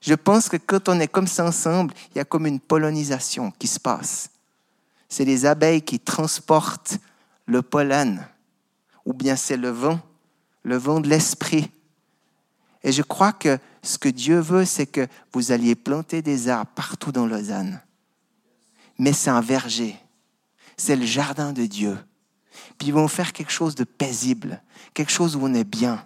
je 0.00 0.14
pense 0.14 0.48
que 0.48 0.56
quand 0.56 0.88
on 0.88 1.00
est 1.00 1.08
comme 1.08 1.26
ça 1.26 1.44
ensemble, 1.44 1.94
il 2.14 2.18
y 2.18 2.20
a 2.20 2.24
comme 2.24 2.46
une 2.46 2.60
pollinisation 2.60 3.50
qui 3.58 3.66
se 3.66 3.80
passe. 3.80 4.30
C'est 5.08 5.24
les 5.24 5.46
abeilles 5.46 5.82
qui 5.82 5.98
transportent 5.98 6.98
le 7.46 7.62
pollen, 7.62 8.26
ou 9.04 9.12
bien 9.12 9.36
c'est 9.36 9.56
le 9.56 9.70
vent, 9.70 10.00
le 10.62 10.76
vent 10.76 11.00
de 11.00 11.08
l'esprit. 11.08 11.70
Et 12.82 12.92
je 12.92 13.02
crois 13.02 13.32
que 13.32 13.58
ce 13.82 13.98
que 13.98 14.08
Dieu 14.08 14.38
veut, 14.38 14.64
c'est 14.64 14.86
que 14.86 15.06
vous 15.32 15.52
alliez 15.52 15.74
planter 15.74 16.22
des 16.22 16.48
arbres 16.48 16.70
partout 16.74 17.12
dans 17.12 17.26
Lausanne. 17.26 17.80
Mais 18.98 19.12
c'est 19.12 19.30
un 19.30 19.40
verger. 19.40 19.96
C'est 20.76 20.96
le 20.96 21.06
jardin 21.06 21.52
de 21.52 21.66
Dieu. 21.66 21.96
Puis 22.78 22.88
ils 22.88 22.94
vont 22.94 23.08
faire 23.08 23.32
quelque 23.32 23.52
chose 23.52 23.74
de 23.74 23.84
paisible, 23.84 24.62
quelque 24.94 25.12
chose 25.12 25.36
où 25.36 25.40
on 25.42 25.54
est 25.54 25.64
bien, 25.64 26.04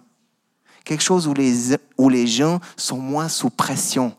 quelque 0.83 1.03
chose 1.03 1.27
où 1.27 1.33
les, 1.33 1.75
où 1.97 2.09
les 2.09 2.27
gens 2.27 2.59
sont 2.77 2.97
moins 2.97 3.29
sous 3.29 3.49
pression, 3.49 4.15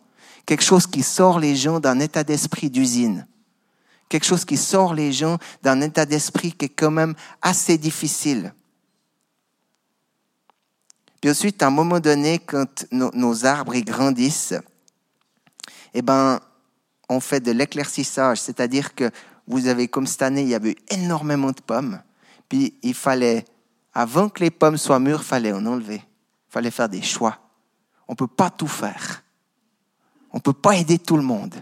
quelque 0.47 0.65
chose 0.65 0.87
qui 0.87 1.03
sort 1.03 1.39
les 1.39 1.57
gens 1.57 1.81
d'un 1.81 2.01
état 2.01 2.25
d'esprit 2.25 2.71
d'usine, 2.71 3.27
quelque 4.09 4.27
chose 4.27 4.45
qui 4.45 4.57
sort 4.57 4.95
les 4.95 5.13
gens 5.13 5.39
d'un 5.63 5.81
état 5.81 6.05
d'esprit 6.05 6.53
qui 6.53 6.67
est 6.67 6.71
quand 6.71 6.91
même 6.91 7.15
assez 7.41 7.79
difficile. 7.79 8.53
Puis 11.23 11.31
ensuite, 11.31 11.63
à 11.63 11.69
un 11.69 11.71
moment 11.71 12.01
donné, 12.01 12.41
quand 12.41 12.85
nos, 12.91 13.47
arbres 13.47 13.79
grandissent, 13.79 14.55
eh 15.95 16.03
ben, 16.03 16.41
on 17.09 17.21
fait 17.21 17.39
de 17.39 17.53
l'éclaircissage, 17.53 18.41
c'est-à-dire 18.41 18.95
que 18.97 19.09
vous 19.47 19.69
avez, 19.69 19.87
comme 19.87 20.09
cette 20.09 20.23
année, 20.23 20.43
il 20.43 20.49
y 20.49 20.55
avait 20.55 20.77
énormément 20.91 21.53
de 21.53 21.61
pommes. 21.61 22.03
Puis 22.53 22.75
il 22.83 22.93
fallait, 22.93 23.47
avant 23.95 24.29
que 24.29 24.45
les 24.45 24.51
pommes 24.51 24.77
soient 24.77 24.99
mûres, 24.99 25.23
il 25.23 25.25
fallait 25.25 25.55
en 25.55 25.65
enlever. 25.65 26.03
Il 26.05 26.53
fallait 26.53 26.71
faire 26.71 26.91
des 26.91 27.01
choix. 27.01 27.39
On 28.07 28.13
ne 28.13 28.17
peut 28.17 28.27
pas 28.27 28.51
tout 28.51 28.69
faire. 28.69 29.25
On 30.33 30.37
ne 30.37 30.43
peut 30.43 30.53
pas 30.53 30.77
aider 30.77 30.99
tout 30.99 31.17
le 31.17 31.23
monde. 31.23 31.55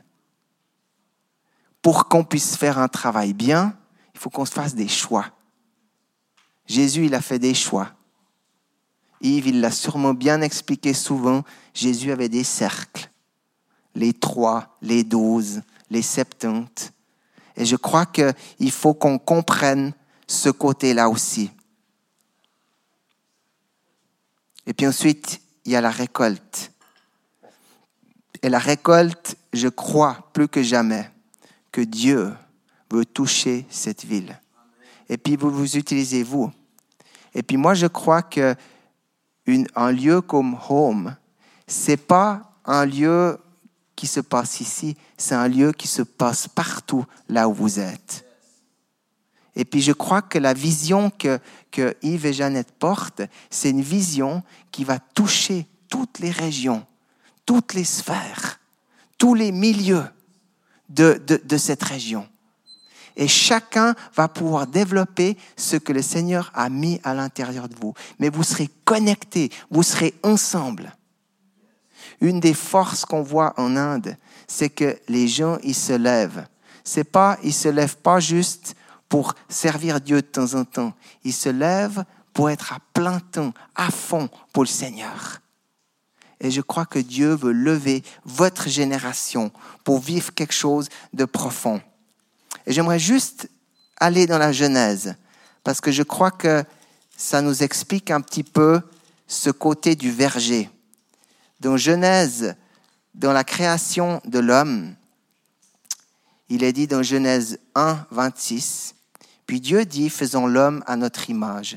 Pour 1.80 2.08
qu'on 2.08 2.24
puisse 2.24 2.56
faire 2.56 2.76
un 2.76 2.88
travail 2.88 3.34
bien, 3.34 3.78
il 4.14 4.18
faut 4.18 4.30
qu'on 4.30 4.44
se 4.44 4.50
fasse 4.50 4.74
des 4.74 4.88
choix. 4.88 5.26
Jésus, 6.66 7.06
il 7.06 7.14
a 7.14 7.20
fait 7.20 7.38
des 7.38 7.54
choix. 7.54 7.92
Yves, 9.20 9.46
il 9.46 9.60
l'a 9.60 9.70
sûrement 9.70 10.12
bien 10.12 10.40
expliqué 10.40 10.92
souvent. 10.92 11.44
Jésus 11.72 12.10
avait 12.10 12.28
des 12.28 12.42
cercles. 12.42 13.08
Les 13.94 14.12
trois, 14.12 14.76
les 14.82 15.04
douze, 15.04 15.62
les 15.88 16.02
septante. 16.02 16.92
Et 17.56 17.64
je 17.64 17.76
crois 17.76 18.06
qu'il 18.06 18.72
faut 18.72 18.94
qu'on 18.94 19.20
comprenne 19.20 19.92
ce 20.30 20.48
côté-là 20.48 21.08
aussi. 21.08 21.50
Et 24.64 24.72
puis 24.72 24.86
ensuite, 24.86 25.40
il 25.64 25.72
y 25.72 25.76
a 25.76 25.80
la 25.80 25.90
récolte. 25.90 26.70
Et 28.40 28.48
la 28.48 28.60
récolte, 28.60 29.36
je 29.52 29.66
crois 29.66 30.30
plus 30.32 30.46
que 30.46 30.62
jamais 30.62 31.10
que 31.72 31.80
Dieu 31.80 32.32
veut 32.90 33.04
toucher 33.04 33.66
cette 33.70 34.04
ville. 34.04 34.40
Et 35.08 35.18
puis 35.18 35.34
vous 35.34 35.50
vous 35.50 35.76
utilisez 35.76 36.22
vous. 36.22 36.52
Et 37.34 37.42
puis 37.42 37.56
moi, 37.56 37.74
je 37.74 37.88
crois 37.88 38.22
que 38.22 38.54
un 39.74 39.90
lieu 39.90 40.20
comme 40.20 40.56
Home, 40.68 41.16
c'est 41.66 41.96
pas 41.96 42.56
un 42.64 42.86
lieu 42.86 43.36
qui 43.96 44.06
se 44.06 44.20
passe 44.20 44.60
ici, 44.60 44.96
c'est 45.16 45.34
un 45.34 45.48
lieu 45.48 45.72
qui 45.72 45.88
se 45.88 46.02
passe 46.02 46.46
partout 46.46 47.04
là 47.28 47.48
où 47.48 47.52
vous 47.52 47.80
êtes. 47.80 48.29
Et 49.56 49.64
puis 49.64 49.82
je 49.82 49.92
crois 49.92 50.22
que 50.22 50.38
la 50.38 50.54
vision 50.54 51.10
que, 51.10 51.38
que 51.70 51.96
Yves 52.02 52.26
et 52.26 52.32
Jeannette 52.32 52.72
portent, 52.72 53.22
c'est 53.50 53.70
une 53.70 53.82
vision 53.82 54.42
qui 54.70 54.84
va 54.84 54.98
toucher 54.98 55.66
toutes 55.88 56.20
les 56.20 56.30
régions, 56.30 56.86
toutes 57.46 57.74
les 57.74 57.84
sphères, 57.84 58.60
tous 59.18 59.34
les 59.34 59.52
milieux 59.52 60.04
de, 60.88 61.20
de, 61.26 61.40
de 61.44 61.56
cette 61.56 61.82
région. 61.82 62.28
Et 63.16 63.28
chacun 63.28 63.94
va 64.14 64.28
pouvoir 64.28 64.66
développer 64.66 65.36
ce 65.56 65.76
que 65.76 65.92
le 65.92 66.02
Seigneur 66.02 66.50
a 66.54 66.68
mis 66.70 67.00
à 67.04 67.12
l'intérieur 67.12 67.68
de 67.68 67.74
vous. 67.76 67.92
Mais 68.18 68.30
vous 68.30 68.44
serez 68.44 68.70
connectés, 68.84 69.50
vous 69.70 69.82
serez 69.82 70.14
ensemble. 70.22 70.94
Une 72.20 72.40
des 72.40 72.54
forces 72.54 73.04
qu'on 73.04 73.22
voit 73.22 73.52
en 73.58 73.76
Inde, 73.76 74.16
c'est 74.46 74.70
que 74.70 74.98
les 75.08 75.28
gens, 75.28 75.58
ils 75.62 75.74
se 75.74 75.92
lèvent. 75.92 76.46
C'est 76.84 77.04
pas, 77.04 77.38
ils 77.42 77.52
se 77.52 77.68
lèvent 77.68 77.98
pas 77.98 78.20
juste 78.20 78.74
pour 79.10 79.34
servir 79.50 80.00
Dieu 80.00 80.22
de 80.22 80.26
temps 80.26 80.54
en 80.54 80.64
temps. 80.64 80.94
Ils 81.24 81.34
se 81.34 81.50
lèvent 81.50 82.04
pour 82.32 82.48
être 82.48 82.72
à 82.72 82.78
plein 82.94 83.20
temps, 83.20 83.52
à 83.74 83.90
fond 83.90 84.30
pour 84.52 84.62
le 84.62 84.68
Seigneur. 84.68 85.42
Et 86.40 86.50
je 86.50 86.62
crois 86.62 86.86
que 86.86 87.00
Dieu 87.00 87.34
veut 87.34 87.52
lever 87.52 88.02
votre 88.24 88.68
génération 88.68 89.52
pour 89.84 89.98
vivre 89.98 90.32
quelque 90.32 90.54
chose 90.54 90.88
de 91.12 91.26
profond. 91.26 91.82
Et 92.66 92.72
j'aimerais 92.72 93.00
juste 93.00 93.50
aller 93.98 94.26
dans 94.26 94.38
la 94.38 94.52
Genèse, 94.52 95.16
parce 95.64 95.80
que 95.80 95.92
je 95.92 96.04
crois 96.04 96.30
que 96.30 96.64
ça 97.16 97.42
nous 97.42 97.62
explique 97.62 98.10
un 98.10 98.20
petit 98.20 98.44
peu 98.44 98.80
ce 99.26 99.50
côté 99.50 99.96
du 99.96 100.10
verger. 100.10 100.70
Dans 101.58 101.76
Genèse, 101.76 102.54
dans 103.14 103.32
la 103.32 103.44
création 103.44 104.22
de 104.24 104.38
l'homme, 104.38 104.94
il 106.48 106.62
est 106.62 106.72
dit 106.72 106.86
dans 106.86 107.02
Genèse 107.02 107.58
1, 107.74 108.06
26, 108.10 108.94
Puis 109.50 109.60
Dieu 109.60 109.84
dit, 109.84 110.10
faisons 110.10 110.46
l'homme 110.46 110.84
à 110.86 110.94
notre 110.94 111.28
image, 111.28 111.76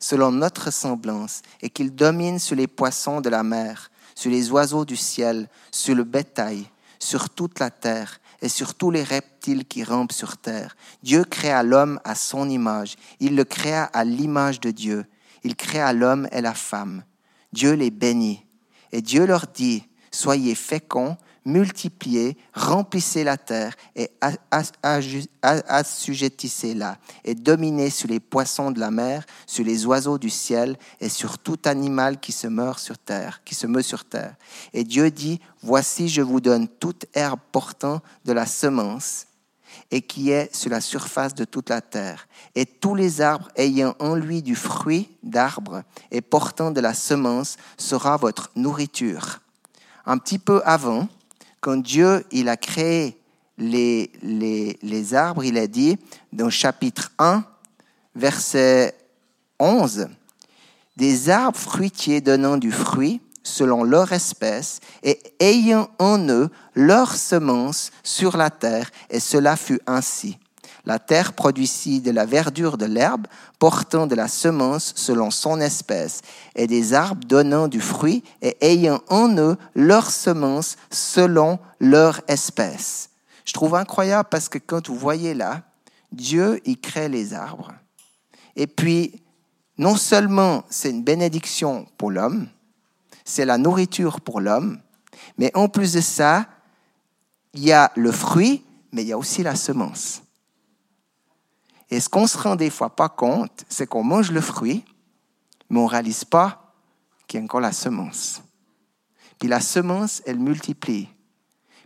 selon 0.00 0.32
notre 0.32 0.72
semblance, 0.72 1.42
et 1.60 1.70
qu'il 1.70 1.94
domine 1.94 2.40
sur 2.40 2.56
les 2.56 2.66
poissons 2.66 3.20
de 3.20 3.28
la 3.28 3.44
mer, 3.44 3.92
sur 4.16 4.28
les 4.28 4.50
oiseaux 4.50 4.84
du 4.84 4.96
ciel, 4.96 5.48
sur 5.70 5.94
le 5.94 6.02
bétail, 6.02 6.68
sur 6.98 7.30
toute 7.30 7.60
la 7.60 7.70
terre, 7.70 8.18
et 8.40 8.48
sur 8.48 8.74
tous 8.74 8.90
les 8.90 9.04
reptiles 9.04 9.64
qui 9.66 9.84
rampent 9.84 10.10
sur 10.10 10.36
terre. 10.36 10.74
Dieu 11.04 11.22
créa 11.22 11.62
l'homme 11.62 12.00
à 12.02 12.16
son 12.16 12.50
image. 12.50 12.96
Il 13.20 13.36
le 13.36 13.44
créa 13.44 13.84
à 13.84 14.02
l'image 14.02 14.58
de 14.58 14.72
Dieu. 14.72 15.06
Il 15.44 15.54
créa 15.54 15.92
l'homme 15.92 16.26
et 16.32 16.40
la 16.40 16.54
femme. 16.54 17.04
Dieu 17.52 17.74
les 17.74 17.92
bénit. 17.92 18.44
Et 18.90 19.00
Dieu 19.00 19.26
leur 19.26 19.46
dit, 19.46 19.84
soyez 20.10 20.56
féconds, 20.56 21.16
multipliez, 21.44 22.36
remplissez 22.54 23.24
la 23.24 23.36
terre 23.36 23.74
et 23.96 24.10
assujettissez-la, 25.68 26.98
et 27.24 27.34
dominez 27.34 27.90
sur 27.90 28.08
les 28.08 28.20
poissons 28.20 28.70
de 28.70 28.80
la 28.80 28.90
mer, 28.90 29.24
sur 29.46 29.64
les 29.64 29.86
oiseaux 29.86 30.18
du 30.18 30.30
ciel 30.30 30.76
et 31.00 31.08
sur 31.08 31.38
tout 31.38 31.58
animal 31.64 32.20
qui 32.20 32.32
se 32.32 32.46
meurt 32.46 32.78
sur 32.78 32.98
terre, 32.98 33.42
qui 33.44 33.54
se 33.54 33.66
sur 33.82 34.04
terre. 34.04 34.36
Et 34.72 34.84
Dieu 34.84 35.10
dit, 35.10 35.40
voici 35.62 36.08
je 36.08 36.22
vous 36.22 36.40
donne 36.40 36.68
toute 36.68 37.06
herbe 37.14 37.40
portant 37.50 38.00
de 38.24 38.32
la 38.32 38.46
semence 38.46 39.26
et 39.90 40.02
qui 40.02 40.30
est 40.30 40.54
sur 40.54 40.70
la 40.70 40.80
surface 40.80 41.34
de 41.34 41.44
toute 41.44 41.70
la 41.70 41.80
terre, 41.80 42.28
et 42.54 42.66
tous 42.66 42.94
les 42.94 43.20
arbres 43.20 43.48
ayant 43.56 43.94
en 44.00 44.14
lui 44.14 44.42
du 44.42 44.54
fruit 44.54 45.16
d'arbre 45.22 45.82
et 46.10 46.20
portant 46.20 46.70
de 46.70 46.80
la 46.80 46.94
semence 46.94 47.56
sera 47.78 48.16
votre 48.16 48.50
nourriture. 48.54 49.40
Un 50.04 50.18
petit 50.18 50.38
peu 50.38 50.60
avant, 50.64 51.08
quand 51.62 51.76
Dieu 51.76 52.26
il 52.32 52.50
a 52.50 52.58
créé 52.58 53.16
les, 53.56 54.10
les, 54.22 54.78
les 54.82 55.14
arbres, 55.14 55.44
il 55.44 55.56
a 55.56 55.66
dit 55.66 55.96
dans 56.32 56.50
chapitre 56.50 57.12
1, 57.18 57.44
verset 58.16 58.94
11, 59.58 60.08
des 60.96 61.30
arbres 61.30 61.58
fruitiers 61.58 62.20
donnant 62.20 62.56
du 62.56 62.72
fruit 62.72 63.20
selon 63.44 63.84
leur 63.84 64.12
espèce 64.12 64.80
et 65.02 65.20
ayant 65.40 65.88
en 65.98 66.28
eux 66.28 66.50
leur 66.74 67.14
semence 67.14 67.92
sur 68.02 68.36
la 68.36 68.50
terre, 68.50 68.90
et 69.08 69.20
cela 69.20 69.56
fut 69.56 69.80
ainsi. 69.86 70.38
La 70.84 70.98
terre 70.98 71.32
produisit 71.32 72.00
de 72.00 72.10
la 72.10 72.26
verdure 72.26 72.76
de 72.76 72.86
l'herbe, 72.86 73.26
portant 73.58 74.06
de 74.08 74.16
la 74.16 74.26
semence 74.26 74.92
selon 74.96 75.30
son 75.30 75.60
espèce, 75.60 76.22
et 76.56 76.66
des 76.66 76.92
arbres 76.92 77.24
donnant 77.24 77.68
du 77.68 77.80
fruit 77.80 78.24
et 78.40 78.56
ayant 78.60 79.00
en 79.08 79.36
eux 79.36 79.56
leur 79.74 80.10
semence 80.10 80.76
selon 80.90 81.60
leur 81.78 82.20
espèce. 82.26 83.10
Je 83.44 83.52
trouve 83.52 83.76
incroyable 83.76 84.28
parce 84.30 84.48
que 84.48 84.58
quand 84.58 84.88
vous 84.88 84.96
voyez 84.96 85.34
là, 85.34 85.62
Dieu 86.10 86.60
y 86.64 86.76
crée 86.76 87.08
les 87.08 87.32
arbres. 87.32 87.72
Et 88.56 88.66
puis, 88.66 89.22
non 89.78 89.96
seulement 89.96 90.64
c'est 90.68 90.90
une 90.90 91.02
bénédiction 91.02 91.86
pour 91.96 92.10
l'homme, 92.10 92.48
c'est 93.24 93.44
la 93.44 93.56
nourriture 93.56 94.20
pour 94.20 94.40
l'homme, 94.40 94.80
mais 95.38 95.50
en 95.54 95.68
plus 95.68 95.92
de 95.92 96.00
ça, 96.00 96.46
il 97.54 97.64
y 97.64 97.72
a 97.72 97.92
le 97.96 98.12
fruit, 98.12 98.64
mais 98.92 99.02
il 99.02 99.08
y 99.08 99.12
a 99.12 99.18
aussi 99.18 99.42
la 99.42 99.54
semence. 99.54 100.21
Et 101.92 102.00
ce 102.00 102.08
qu'on 102.08 102.26
se 102.26 102.38
rend 102.38 102.56
des 102.56 102.70
fois 102.70 102.96
pas 102.96 103.10
compte, 103.10 103.66
c'est 103.68 103.86
qu'on 103.86 104.02
mange 104.02 104.30
le 104.30 104.40
fruit, 104.40 104.82
mais 105.68 105.78
on 105.78 105.84
ne 105.84 105.90
réalise 105.90 106.24
pas 106.24 106.72
qu'il 107.26 107.38
y 107.38 107.42
a 107.42 107.44
encore 107.44 107.60
la 107.60 107.72
semence. 107.72 108.40
Puis 109.38 109.46
la 109.46 109.60
semence, 109.60 110.22
elle 110.24 110.38
multiplie. 110.38 111.10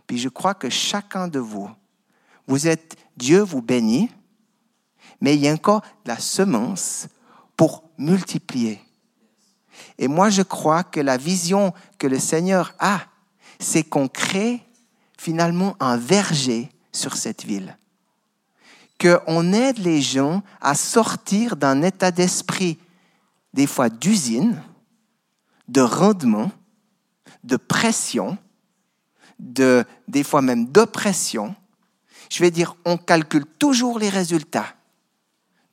Puis 0.07 0.17
je 0.17 0.29
crois 0.29 0.53
que 0.53 0.69
chacun 0.69 1.27
de 1.27 1.39
vous, 1.39 1.69
vous 2.47 2.67
êtes, 2.67 2.95
Dieu 3.17 3.41
vous 3.41 3.61
bénit, 3.61 4.09
mais 5.19 5.35
il 5.35 5.41
y 5.41 5.49
a 5.49 5.51
encore 5.51 5.81
la 6.05 6.17
semence 6.17 7.09
pour 7.57 7.83
multiplier. 7.97 8.79
Et 9.97 10.07
moi, 10.07 10.29
je 10.29 10.41
crois 10.41 10.85
que 10.85 11.01
la 11.01 11.17
vision 11.17 11.73
que 11.97 12.07
le 12.07 12.19
Seigneur 12.19 12.73
a, 12.79 13.01
c'est 13.59 13.83
qu'on 13.83 14.07
crée 14.07 14.63
finalement 15.17 15.75
un 15.81 15.97
verger 15.97 16.71
sur 16.93 17.17
cette 17.17 17.43
ville 17.43 17.77
qu'on 18.99 19.53
aide 19.53 19.77
les 19.77 20.01
gens 20.01 20.43
à 20.61 20.75
sortir 20.75 21.55
d'un 21.55 21.81
état 21.83 22.11
d'esprit, 22.11 22.79
des 23.53 23.67
fois 23.67 23.89
d'usine, 23.89 24.61
de 25.67 25.81
rendement, 25.81 26.51
de 27.43 27.57
pression, 27.57 28.37
de, 29.39 29.85
des 30.07 30.23
fois 30.23 30.41
même 30.41 30.65
d'oppression. 30.65 31.55
Je 32.29 32.39
vais 32.39 32.51
dire, 32.51 32.75
on 32.85 32.97
calcule 32.97 33.45
toujours 33.45 33.99
les 33.99 34.09
résultats. 34.09 34.75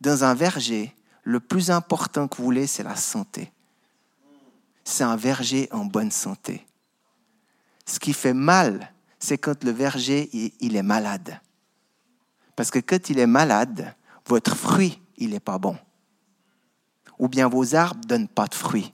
Dans 0.00 0.24
un 0.24 0.34
verger, 0.34 0.94
le 1.22 1.40
plus 1.40 1.70
important 1.70 2.28
que 2.28 2.36
vous 2.36 2.44
voulez, 2.44 2.66
c'est 2.66 2.82
la 2.82 2.96
santé. 2.96 3.50
C'est 4.84 5.04
un 5.04 5.16
verger 5.16 5.68
en 5.72 5.86
bonne 5.86 6.10
santé. 6.10 6.66
Ce 7.86 7.98
qui 7.98 8.12
fait 8.12 8.34
mal, 8.34 8.92
c'est 9.18 9.38
quand 9.38 9.64
le 9.64 9.70
verger, 9.70 10.28
il 10.60 10.76
est 10.76 10.82
malade. 10.82 11.40
Parce 12.56 12.70
que 12.70 12.78
quand 12.78 13.10
il 13.10 13.18
est 13.18 13.26
malade, 13.26 13.94
votre 14.26 14.56
fruit, 14.56 15.00
il 15.16 15.30
n'est 15.30 15.40
pas 15.40 15.58
bon. 15.58 15.76
Ou 17.18 17.28
bien 17.28 17.48
vos 17.48 17.74
arbres 17.74 18.00
ne 18.02 18.08
donnent 18.08 18.28
pas 18.28 18.46
de 18.46 18.54
fruits. 18.54 18.92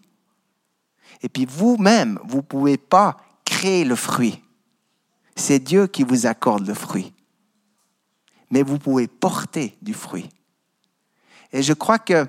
Et 1.23 1.29
puis 1.29 1.45
vous-même, 1.45 2.19
vous 2.25 2.39
ne 2.39 2.43
pouvez 2.43 2.79
pas 2.79 3.17
créer 3.45 3.85
le 3.85 3.97
fruit. 3.97 4.43
C'est 5.37 5.59
Dieu 5.59 5.87
qui 5.87 6.03
vous 6.03 6.27
accorde 6.27 6.67
le 6.67 6.75
fruit. 6.75 7.13
Mais 8.51 8.63
vous 8.63 8.79
pouvez 8.79 9.07
porter 9.07 9.77
du 9.81 9.95
fruit. 9.95 10.29
Et 11.53 11.63
je 11.63 11.73
crois 11.73 11.99
que, 11.99 12.27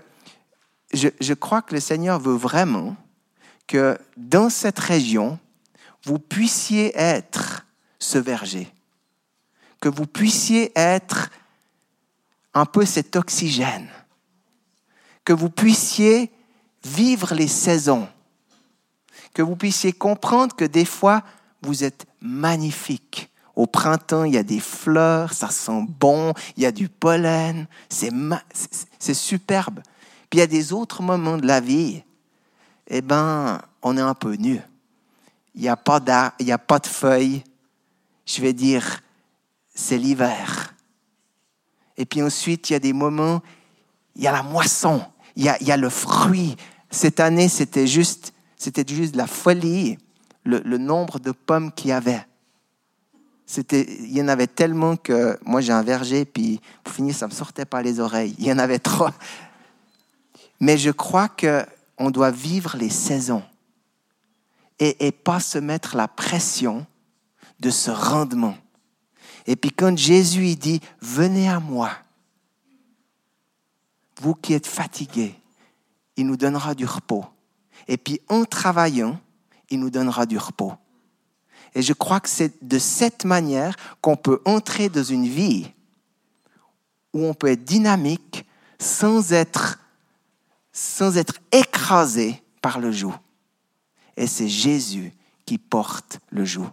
je, 0.93 1.09
je 1.19 1.33
crois 1.33 1.61
que 1.61 1.73
le 1.73 1.79
Seigneur 1.79 2.19
veut 2.19 2.35
vraiment 2.35 2.95
que 3.67 3.97
dans 4.17 4.49
cette 4.49 4.79
région, 4.79 5.39
vous 6.03 6.19
puissiez 6.19 6.91
être 6.95 7.65
ce 7.99 8.17
verger 8.17 8.71
que 9.81 9.89
vous 9.89 10.05
puissiez 10.05 10.71
être 10.75 11.29
un 12.53 12.65
peu 12.65 12.85
cet 12.85 13.17
oxygène, 13.17 13.89
que 15.25 15.33
vous 15.33 15.49
puissiez 15.49 16.31
vivre 16.85 17.33
les 17.33 17.47
saisons, 17.47 18.07
que 19.33 19.41
vous 19.41 19.55
puissiez 19.55 19.91
comprendre 19.91 20.55
que 20.55 20.65
des 20.65 20.85
fois, 20.85 21.23
vous 21.61 21.83
êtes 21.83 22.05
magnifique. 22.21 23.29
Au 23.55 23.67
printemps, 23.67 24.23
il 24.23 24.33
y 24.33 24.37
a 24.37 24.43
des 24.43 24.59
fleurs, 24.59 25.33
ça 25.33 25.49
sent 25.49 25.85
bon, 25.99 26.33
il 26.55 26.63
y 26.63 26.65
a 26.65 26.71
du 26.71 26.87
pollen, 26.87 27.67
c'est, 27.89 28.11
c'est 28.97 29.13
superbe. 29.13 29.81
Puis 30.29 30.37
il 30.37 30.39
y 30.39 30.43
a 30.43 30.47
des 30.47 30.73
autres 30.73 31.01
moments 31.01 31.37
de 31.37 31.45
la 31.45 31.59
vie, 31.59 32.03
eh 32.87 33.01
ben, 33.01 33.61
on 33.81 33.97
est 33.97 34.01
un 34.01 34.13
peu 34.13 34.35
nu. 34.35 34.61
Il 35.55 35.61
n'y 35.61 35.69
a 35.69 35.75
pas 35.75 35.99
il 36.39 36.45
n'y 36.45 36.51
a 36.51 36.57
pas 36.57 36.79
de 36.79 36.87
feuilles. 36.87 37.43
Je 38.25 38.41
vais 38.41 38.53
dire, 38.53 39.01
c'est 39.73 39.97
l'hiver. 39.97 40.73
Et 41.97 42.05
puis 42.05 42.21
ensuite, 42.21 42.69
il 42.69 42.73
y 42.73 42.75
a 42.75 42.79
des 42.79 42.93
moments, 42.93 43.41
il 44.15 44.23
y 44.23 44.27
a 44.27 44.31
la 44.31 44.43
moisson, 44.43 45.03
il 45.35 45.43
y 45.43 45.71
a, 45.71 45.77
le 45.77 45.89
fruit. 45.89 46.55
Cette 46.89 47.19
année, 47.19 47.47
c'était 47.47 47.87
juste, 47.87 48.33
c'était 48.57 48.85
juste 48.87 49.15
la 49.15 49.27
folie, 49.27 49.97
le, 50.43 50.77
nombre 50.77 51.19
de 51.19 51.31
pommes 51.31 51.71
qu'il 51.71 51.89
y 51.89 51.93
avait. 51.93 52.25
C'était, 53.45 53.85
il 54.01 54.15
y 54.15 54.21
en 54.21 54.27
avait 54.27 54.47
tellement 54.47 54.95
que 54.95 55.37
moi 55.43 55.61
j'ai 55.61 55.73
un 55.73 55.83
verger, 55.83 56.25
puis 56.25 56.61
pour 56.83 56.93
finir, 56.93 57.13
ça 57.13 57.27
me 57.27 57.31
sortait 57.31 57.65
pas 57.65 57.81
les 57.81 57.99
oreilles. 57.99 58.35
Il 58.39 58.45
y 58.45 58.51
en 58.51 58.59
avait 58.59 58.79
trop. 58.79 59.09
Mais 60.59 60.77
je 60.77 60.91
crois 60.91 61.27
que 61.27 61.65
on 61.97 62.09
doit 62.09 62.31
vivre 62.31 62.77
les 62.77 62.89
saisons. 62.89 63.43
et, 64.79 65.05
et 65.05 65.11
pas 65.11 65.39
se 65.39 65.59
mettre 65.59 65.95
la 65.95 66.07
pression 66.07 66.87
de 67.59 67.69
ce 67.69 67.91
rendement. 67.91 68.55
Et 69.47 69.55
puis 69.55 69.71
quand 69.71 69.97
Jésus 69.97 70.55
dit, 70.55 70.81
venez 71.01 71.49
à 71.49 71.59
moi, 71.59 71.91
vous 74.21 74.35
qui 74.35 74.53
êtes 74.53 74.67
fatigués, 74.67 75.35
il 76.17 76.27
nous 76.27 76.37
donnera 76.37 76.75
du 76.75 76.85
repos. 76.85 77.25
Et 77.87 77.97
puis 77.97 78.21
en 78.29 78.45
travaillant, 78.45 79.19
il 79.69 79.79
nous 79.79 79.89
donnera 79.89 80.25
du 80.25 80.37
repos. 80.37 80.73
Et 81.73 81.81
je 81.81 81.93
crois 81.93 82.19
que 82.19 82.29
c'est 82.29 82.63
de 82.63 82.79
cette 82.79 83.25
manière 83.25 83.75
qu'on 84.01 84.17
peut 84.17 84.41
entrer 84.45 84.89
dans 84.89 85.03
une 85.03 85.27
vie 85.27 85.71
où 87.13 87.25
on 87.25 87.33
peut 87.33 87.47
être 87.47 87.63
dynamique 87.63 88.45
sans 88.79 89.31
être, 89.31 89.79
sans 90.71 91.17
être 91.17 91.35
écrasé 91.51 92.41
par 92.61 92.79
le 92.79 92.91
joug. 92.91 93.13
Et 94.17 94.27
c'est 94.27 94.49
Jésus 94.49 95.13
qui 95.45 95.57
porte 95.57 96.19
le 96.29 96.45
joug. 96.45 96.69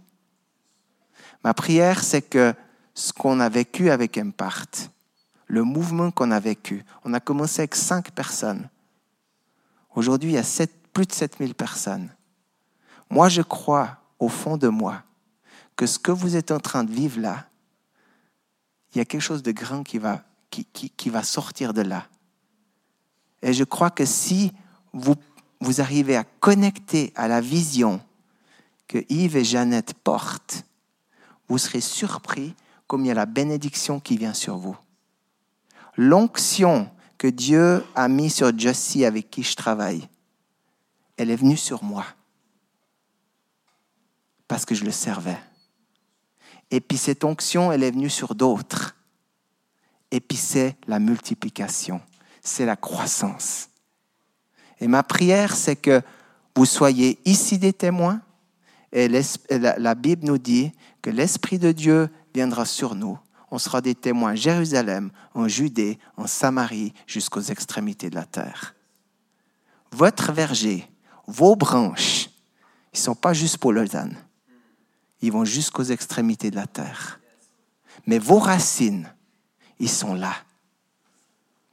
Ma 1.48 1.54
prière, 1.54 2.04
c'est 2.04 2.20
que 2.20 2.52
ce 2.92 3.10
qu'on 3.10 3.40
a 3.40 3.48
vécu 3.48 3.88
avec 3.88 4.18
Empart, 4.18 4.68
le 5.46 5.64
mouvement 5.64 6.10
qu'on 6.10 6.30
a 6.30 6.40
vécu, 6.40 6.84
on 7.04 7.14
a 7.14 7.20
commencé 7.20 7.62
avec 7.62 7.74
cinq 7.74 8.10
personnes. 8.10 8.68
Aujourd'hui, 9.94 10.32
il 10.32 10.34
y 10.34 10.38
a 10.38 10.66
plus 10.92 11.06
de 11.06 11.12
7000 11.12 11.54
personnes. 11.54 12.10
Moi, 13.08 13.30
je 13.30 13.40
crois 13.40 13.96
au 14.18 14.28
fond 14.28 14.58
de 14.58 14.68
moi 14.68 15.04
que 15.74 15.86
ce 15.86 15.98
que 15.98 16.12
vous 16.12 16.36
êtes 16.36 16.50
en 16.50 16.60
train 16.60 16.84
de 16.84 16.92
vivre 16.92 17.18
là, 17.18 17.46
il 18.92 18.98
y 18.98 19.00
a 19.00 19.06
quelque 19.06 19.22
chose 19.22 19.42
de 19.42 19.52
grand 19.52 19.84
qui 19.84 19.96
va, 19.96 20.24
qui, 20.50 20.66
qui, 20.66 21.08
va 21.08 21.22
sortir 21.22 21.72
de 21.72 21.80
là. 21.80 22.08
Et 23.40 23.54
je 23.54 23.64
crois 23.64 23.88
que 23.88 24.04
si 24.04 24.52
vous, 24.92 25.14
vous 25.62 25.80
arrivez 25.80 26.14
à 26.18 26.24
connecter 26.24 27.10
à 27.16 27.26
la 27.26 27.40
vision 27.40 28.02
que 28.86 28.98
Yves 29.08 29.38
et 29.38 29.44
Jeannette 29.44 29.94
portent, 29.94 30.66
vous 31.48 31.58
serez 31.58 31.80
surpris 31.80 32.54
comme 32.86 33.04
il 33.04 33.08
y 33.08 33.10
a 33.10 33.14
la 33.14 33.26
bénédiction 33.26 34.00
qui 34.00 34.16
vient 34.16 34.34
sur 34.34 34.56
vous. 34.56 34.76
L'onction 35.96 36.90
que 37.18 37.26
Dieu 37.26 37.84
a 37.94 38.08
mis 38.08 38.30
sur 38.30 38.56
Jessie 38.56 39.04
avec 39.04 39.30
qui 39.30 39.42
je 39.42 39.56
travaille, 39.56 40.08
elle 41.16 41.30
est 41.30 41.36
venue 41.36 41.56
sur 41.56 41.82
moi 41.82 42.04
parce 44.46 44.64
que 44.64 44.74
je 44.74 44.84
le 44.84 44.90
servais. 44.90 45.38
Et 46.70 46.80
puis 46.80 46.96
cette 46.96 47.24
onction, 47.24 47.70
elle 47.70 47.82
est 47.82 47.90
venue 47.90 48.10
sur 48.10 48.34
d'autres. 48.34 48.96
Et 50.10 50.20
puis 50.20 50.38
c'est 50.38 50.76
la 50.86 50.98
multiplication, 50.98 52.00
c'est 52.42 52.64
la 52.64 52.76
croissance. 52.76 53.68
Et 54.80 54.88
ma 54.88 55.02
prière, 55.02 55.54
c'est 55.54 55.76
que 55.76 56.02
vous 56.56 56.64
soyez 56.64 57.18
ici 57.24 57.58
des 57.58 57.72
témoins. 57.72 58.20
Et 58.92 59.08
la 59.08 59.94
Bible 59.94 60.26
nous 60.26 60.38
dit 60.38 60.72
que 61.02 61.10
l'Esprit 61.10 61.58
de 61.58 61.72
Dieu 61.72 62.08
viendra 62.34 62.64
sur 62.64 62.94
nous. 62.94 63.18
On 63.50 63.58
sera 63.58 63.80
des 63.80 63.94
témoins 63.94 64.32
à 64.32 64.34
Jérusalem, 64.34 65.10
en 65.34 65.48
Judée, 65.48 65.98
en 66.16 66.26
Samarie, 66.26 66.92
jusqu'aux 67.06 67.40
extrémités 67.40 68.10
de 68.10 68.14
la 68.14 68.24
terre. 68.24 68.74
Votre 69.92 70.32
verger, 70.32 70.86
vos 71.26 71.56
branches, 71.56 72.28
ils 72.92 72.98
ne 72.98 73.02
sont 73.02 73.14
pas 73.14 73.32
juste 73.32 73.58
pour 73.58 73.72
Lausanne 73.72 74.16
ils 75.20 75.32
vont 75.32 75.44
jusqu'aux 75.44 75.84
extrémités 75.84 76.50
de 76.50 76.56
la 76.56 76.66
terre. 76.66 77.20
Mais 78.06 78.18
vos 78.18 78.38
racines, 78.38 79.12
ils 79.78 79.90
sont 79.90 80.14
là. 80.14 80.34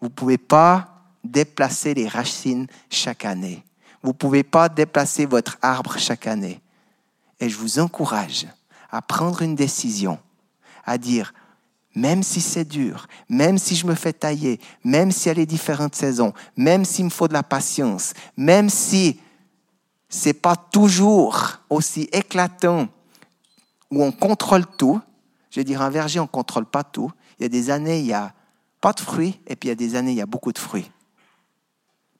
Vous 0.01 0.07
ne 0.07 0.13
pouvez 0.13 0.37
pas 0.37 1.03
déplacer 1.23 1.93
les 1.93 2.07
racines 2.07 2.67
chaque 2.89 3.25
année. 3.25 3.63
Vous 4.01 4.09
ne 4.09 4.17
pouvez 4.17 4.43
pas 4.43 4.69
déplacer 4.69 5.25
votre 5.25 5.57
arbre 5.61 5.97
chaque 5.97 6.27
année. 6.27 6.61
Et 7.39 7.49
je 7.49 7.57
vous 7.57 7.79
encourage 7.79 8.47
à 8.89 9.01
prendre 9.01 9.41
une 9.41 9.55
décision, 9.55 10.19
à 10.85 10.97
dire, 10.97 11.33
même 11.95 12.23
si 12.23 12.41
c'est 12.41 12.65
dur, 12.65 13.07
même 13.29 13.57
si 13.57 13.75
je 13.75 13.87
me 13.87 13.95
fais 13.95 14.13
tailler, 14.13 14.59
même 14.83 15.11
y 15.25 15.29
a 15.29 15.33
les 15.33 15.45
différentes 15.45 15.95
saisons, 15.95 16.33
même 16.57 16.85
s'il 16.85 17.05
me 17.05 17.09
faut 17.09 17.27
de 17.27 17.33
la 17.33 17.43
patience, 17.43 18.13
même 18.37 18.69
si 18.69 19.19
c'est 20.09 20.33
pas 20.33 20.55
toujours 20.55 21.59
aussi 21.69 22.09
éclatant 22.11 22.87
où 23.91 24.03
on 24.03 24.11
contrôle 24.11 24.65
tout. 24.77 25.01
Je 25.49 25.59
veux 25.59 25.63
dire, 25.63 25.81
un 25.81 25.89
verger, 25.89 26.19
on 26.19 26.27
contrôle 26.27 26.65
pas 26.65 26.83
tout. 26.83 27.11
Il 27.39 27.43
y 27.43 27.45
a 27.45 27.49
des 27.49 27.69
années, 27.69 27.99
il 27.99 28.05
n'y 28.05 28.13
a 28.13 28.33
pas 28.81 28.93
de 28.93 28.99
fruits, 28.99 29.39
et 29.47 29.55
puis 29.55 29.67
il 29.67 29.69
y 29.69 29.71
a 29.71 29.75
des 29.75 29.95
années, 29.95 30.11
il 30.11 30.17
y 30.17 30.21
a 30.21 30.25
beaucoup 30.25 30.51
de 30.51 30.59
fruits. 30.59 30.91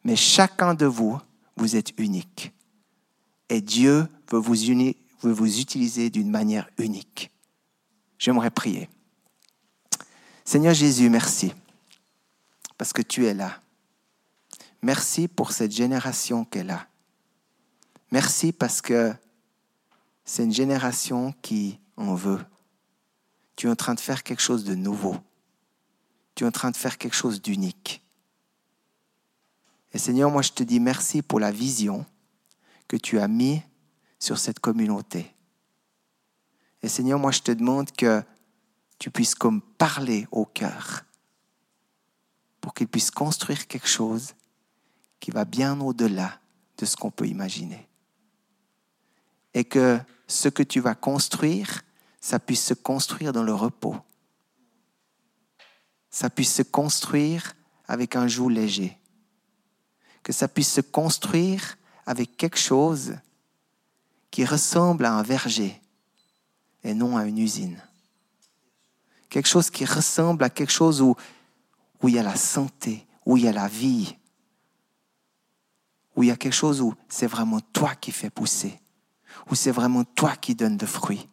Mais 0.03 0.15
chacun 0.15 0.73
de 0.73 0.85
vous, 0.85 1.19
vous 1.57 1.75
êtes 1.75 1.97
unique. 1.99 2.53
Et 3.49 3.61
Dieu 3.61 4.07
veut 4.31 4.39
vous, 4.39 4.55
veut 5.21 5.31
vous 5.31 5.59
utiliser 5.59 6.09
d'une 6.09 6.29
manière 6.29 6.69
unique. 6.77 7.31
J'aimerais 8.17 8.51
prier. 8.51 8.89
Seigneur 10.43 10.73
Jésus, 10.73 11.09
merci, 11.09 11.53
parce 12.77 12.93
que 12.93 13.01
tu 13.01 13.25
es 13.25 13.33
là. 13.33 13.61
Merci 14.81 15.27
pour 15.27 15.51
cette 15.51 15.71
génération 15.71 16.45
qui 16.45 16.59
est 16.59 16.63
là. 16.63 16.87
Merci 18.11 18.51
parce 18.51 18.81
que 18.81 19.13
c'est 20.23 20.43
une 20.43 20.53
génération 20.53 21.33
qui 21.41 21.79
en 21.97 22.13
veut. 22.13 22.43
Tu 23.55 23.67
es 23.67 23.69
en 23.69 23.75
train 23.75 23.95
de 23.95 23.99
faire 23.99 24.23
quelque 24.23 24.41
chose 24.41 24.63
de 24.63 24.75
nouveau. 24.75 25.17
Tu 26.35 26.43
es 26.43 26.47
en 26.47 26.51
train 26.51 26.71
de 26.71 26.77
faire 26.77 26.97
quelque 26.97 27.15
chose 27.15 27.41
d'unique. 27.41 28.03
Et 29.93 29.97
Seigneur, 29.97 30.29
moi 30.29 30.41
je 30.41 30.51
te 30.51 30.61
dis 30.61 30.79
merci 30.79 31.21
pour 31.21 31.39
la 31.39 31.51
vision 31.51 32.05
que 32.87 32.97
tu 32.97 33.19
as 33.19 33.27
mis 33.27 33.61
sur 34.19 34.37
cette 34.37 34.59
communauté. 34.59 35.35
Et 36.81 36.87
Seigneur, 36.87 37.19
moi 37.19 37.31
je 37.31 37.41
te 37.41 37.51
demande 37.51 37.91
que 37.91 38.23
tu 38.99 39.11
puisses 39.11 39.35
comme 39.35 39.61
parler 39.61 40.27
au 40.31 40.45
cœur 40.45 41.03
pour 42.61 42.73
qu'il 42.73 42.87
puisse 42.87 43.11
construire 43.11 43.67
quelque 43.67 43.87
chose 43.87 44.33
qui 45.19 45.31
va 45.31 45.45
bien 45.45 45.79
au-delà 45.81 46.39
de 46.77 46.85
ce 46.85 46.95
qu'on 46.95 47.11
peut 47.11 47.27
imaginer. 47.27 47.87
Et 49.53 49.63
que 49.63 49.99
ce 50.27 50.49
que 50.49 50.63
tu 50.63 50.79
vas 50.79 50.95
construire, 50.95 51.83
ça 52.19 52.39
puisse 52.39 52.63
se 52.63 52.73
construire 52.73 53.33
dans 53.33 53.43
le 53.43 53.53
repos. 53.53 53.95
Ça 56.09 56.29
puisse 56.29 56.53
se 56.53 56.63
construire 56.63 57.53
avec 57.87 58.15
un 58.15 58.27
joug 58.27 58.49
léger. 58.49 58.97
Que 60.23 60.33
ça 60.33 60.47
puisse 60.47 60.71
se 60.71 60.81
construire 60.81 61.77
avec 62.05 62.35
quelque 62.37 62.57
chose 62.57 63.15
qui 64.31 64.45
ressemble 64.45 65.05
à 65.05 65.13
un 65.13 65.23
verger 65.23 65.81
et 66.83 66.93
non 66.93 67.17
à 67.17 67.25
une 67.25 67.37
usine. 67.37 67.81
Quelque 69.29 69.47
chose 69.47 69.69
qui 69.69 69.85
ressemble 69.85 70.43
à 70.43 70.49
quelque 70.49 70.71
chose 70.71 71.01
où, 71.01 71.15
où 72.01 72.09
il 72.09 72.15
y 72.15 72.19
a 72.19 72.23
la 72.23 72.35
santé, 72.35 73.05
où 73.25 73.37
il 73.37 73.43
y 73.43 73.47
a 73.47 73.53
la 73.53 73.67
vie, 73.67 74.15
où 76.15 76.23
il 76.23 76.27
y 76.27 76.31
a 76.31 76.37
quelque 76.37 76.53
chose 76.53 76.81
où 76.81 76.93
c'est 77.09 77.27
vraiment 77.27 77.59
toi 77.59 77.95
qui 77.95 78.11
fais 78.11 78.29
pousser 78.29 78.79
où 79.49 79.55
c'est 79.55 79.71
vraiment 79.71 80.03
toi 80.03 80.35
qui 80.35 80.55
donnes 80.55 80.77
de 80.77 80.85
fruits, 80.85 81.27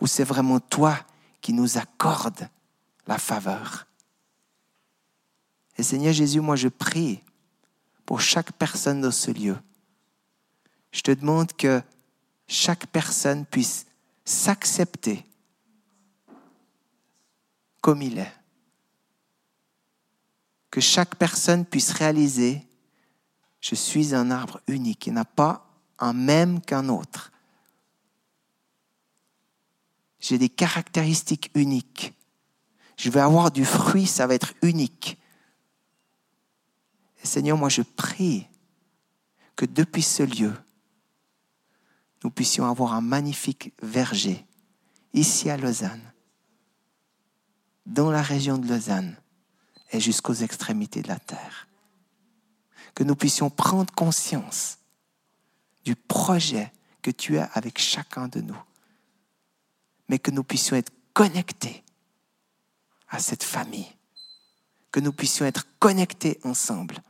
où 0.00 0.06
c'est 0.06 0.24
vraiment 0.24 0.60
toi 0.60 0.98
qui 1.40 1.52
nous 1.52 1.78
accorde 1.78 2.48
la 3.06 3.18
faveur. 3.18 3.86
Et 5.78 5.82
Seigneur 5.82 6.12
Jésus, 6.12 6.40
moi 6.40 6.56
je 6.56 6.68
prie 6.68 7.22
pour 8.04 8.20
chaque 8.20 8.52
personne 8.52 9.00
dans 9.00 9.10
ce 9.10 9.30
lieu. 9.30 9.56
Je 10.92 11.00
te 11.00 11.12
demande 11.12 11.52
que 11.52 11.82
chaque 12.50 12.88
personne 12.88 13.46
puisse 13.46 13.86
s'accepter 14.24 15.24
comme 17.80 18.02
il 18.02 18.18
est. 18.18 18.32
Que 20.68 20.80
chaque 20.80 21.14
personne 21.14 21.64
puisse 21.64 21.92
réaliser, 21.92 22.66
je 23.60 23.76
suis 23.76 24.14
un 24.16 24.32
arbre 24.32 24.60
unique. 24.66 25.06
Il 25.06 25.12
n'a 25.12 25.24
pas 25.24 25.64
un 26.00 26.12
même 26.12 26.60
qu'un 26.60 26.88
autre. 26.88 27.30
J'ai 30.18 30.36
des 30.36 30.48
caractéristiques 30.48 31.52
uniques. 31.54 32.14
Je 32.96 33.10
vais 33.10 33.20
avoir 33.20 33.52
du 33.52 33.64
fruit, 33.64 34.06
ça 34.08 34.26
va 34.26 34.34
être 34.34 34.54
unique. 34.62 35.18
Seigneur, 37.22 37.56
moi 37.56 37.68
je 37.68 37.82
prie 37.82 38.48
que 39.54 39.66
depuis 39.66 40.02
ce 40.02 40.24
lieu, 40.24 40.52
nous 42.22 42.30
puissions 42.30 42.66
avoir 42.66 42.92
un 42.94 43.00
magnifique 43.00 43.72
verger 43.82 44.44
ici 45.12 45.50
à 45.50 45.56
Lausanne, 45.56 46.12
dans 47.86 48.10
la 48.10 48.22
région 48.22 48.58
de 48.58 48.68
Lausanne 48.68 49.16
et 49.92 50.00
jusqu'aux 50.00 50.34
extrémités 50.34 51.02
de 51.02 51.08
la 51.08 51.18
terre. 51.18 51.66
Que 52.94 53.04
nous 53.04 53.16
puissions 53.16 53.50
prendre 53.50 53.92
conscience 53.94 54.78
du 55.84 55.96
projet 55.96 56.72
que 57.02 57.10
tu 57.10 57.38
as 57.38 57.44
avec 57.54 57.78
chacun 57.78 58.28
de 58.28 58.40
nous, 58.40 58.62
mais 60.08 60.18
que 60.18 60.30
nous 60.30 60.44
puissions 60.44 60.76
être 60.76 60.92
connectés 61.14 61.82
à 63.08 63.18
cette 63.18 63.42
famille, 63.42 63.90
que 64.92 65.00
nous 65.00 65.12
puissions 65.12 65.46
être 65.46 65.66
connectés 65.78 66.38
ensemble, 66.44 67.02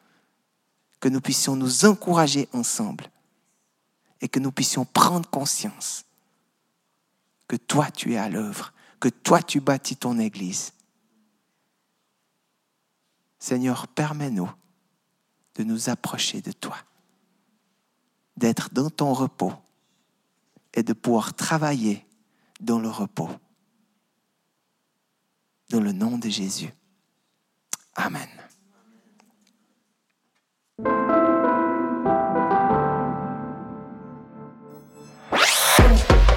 que 1.01 1.09
nous 1.09 1.21
puissions 1.21 1.57
nous 1.57 1.85
encourager 1.85 2.49
ensemble 2.53 3.11
et 4.21 4.29
que 4.29 4.39
nous 4.41 4.53
puissions 4.53 4.85
prendre 4.85 5.29
conscience 5.29 6.05
que 7.51 7.57
toi 7.57 7.91
tu 7.91 8.12
es 8.12 8.16
à 8.16 8.29
l'œuvre, 8.29 8.73
que 9.01 9.09
toi 9.09 9.43
tu 9.43 9.61
bâtis 9.61 9.97
ton 9.97 10.21
Église. 10.21 10.73
Seigneur, 13.41 13.89
permets-nous 13.89 14.49
de 15.57 15.64
nous 15.64 15.89
approcher 15.89 16.43
de 16.43 16.53
toi, 16.53 16.77
d'être 18.37 18.73
dans 18.73 18.89
ton 18.89 19.12
repos 19.12 19.53
et 20.75 20.85
de 20.85 20.93
pouvoir 20.93 21.35
travailler 21.35 22.07
dans 22.61 22.79
le 22.79 22.89
repos. 22.89 23.31
Dans 25.71 25.81
le 25.81 25.91
nom 25.91 26.18
de 26.18 26.29
Jésus. 26.29 26.73
Amen. 27.97 28.29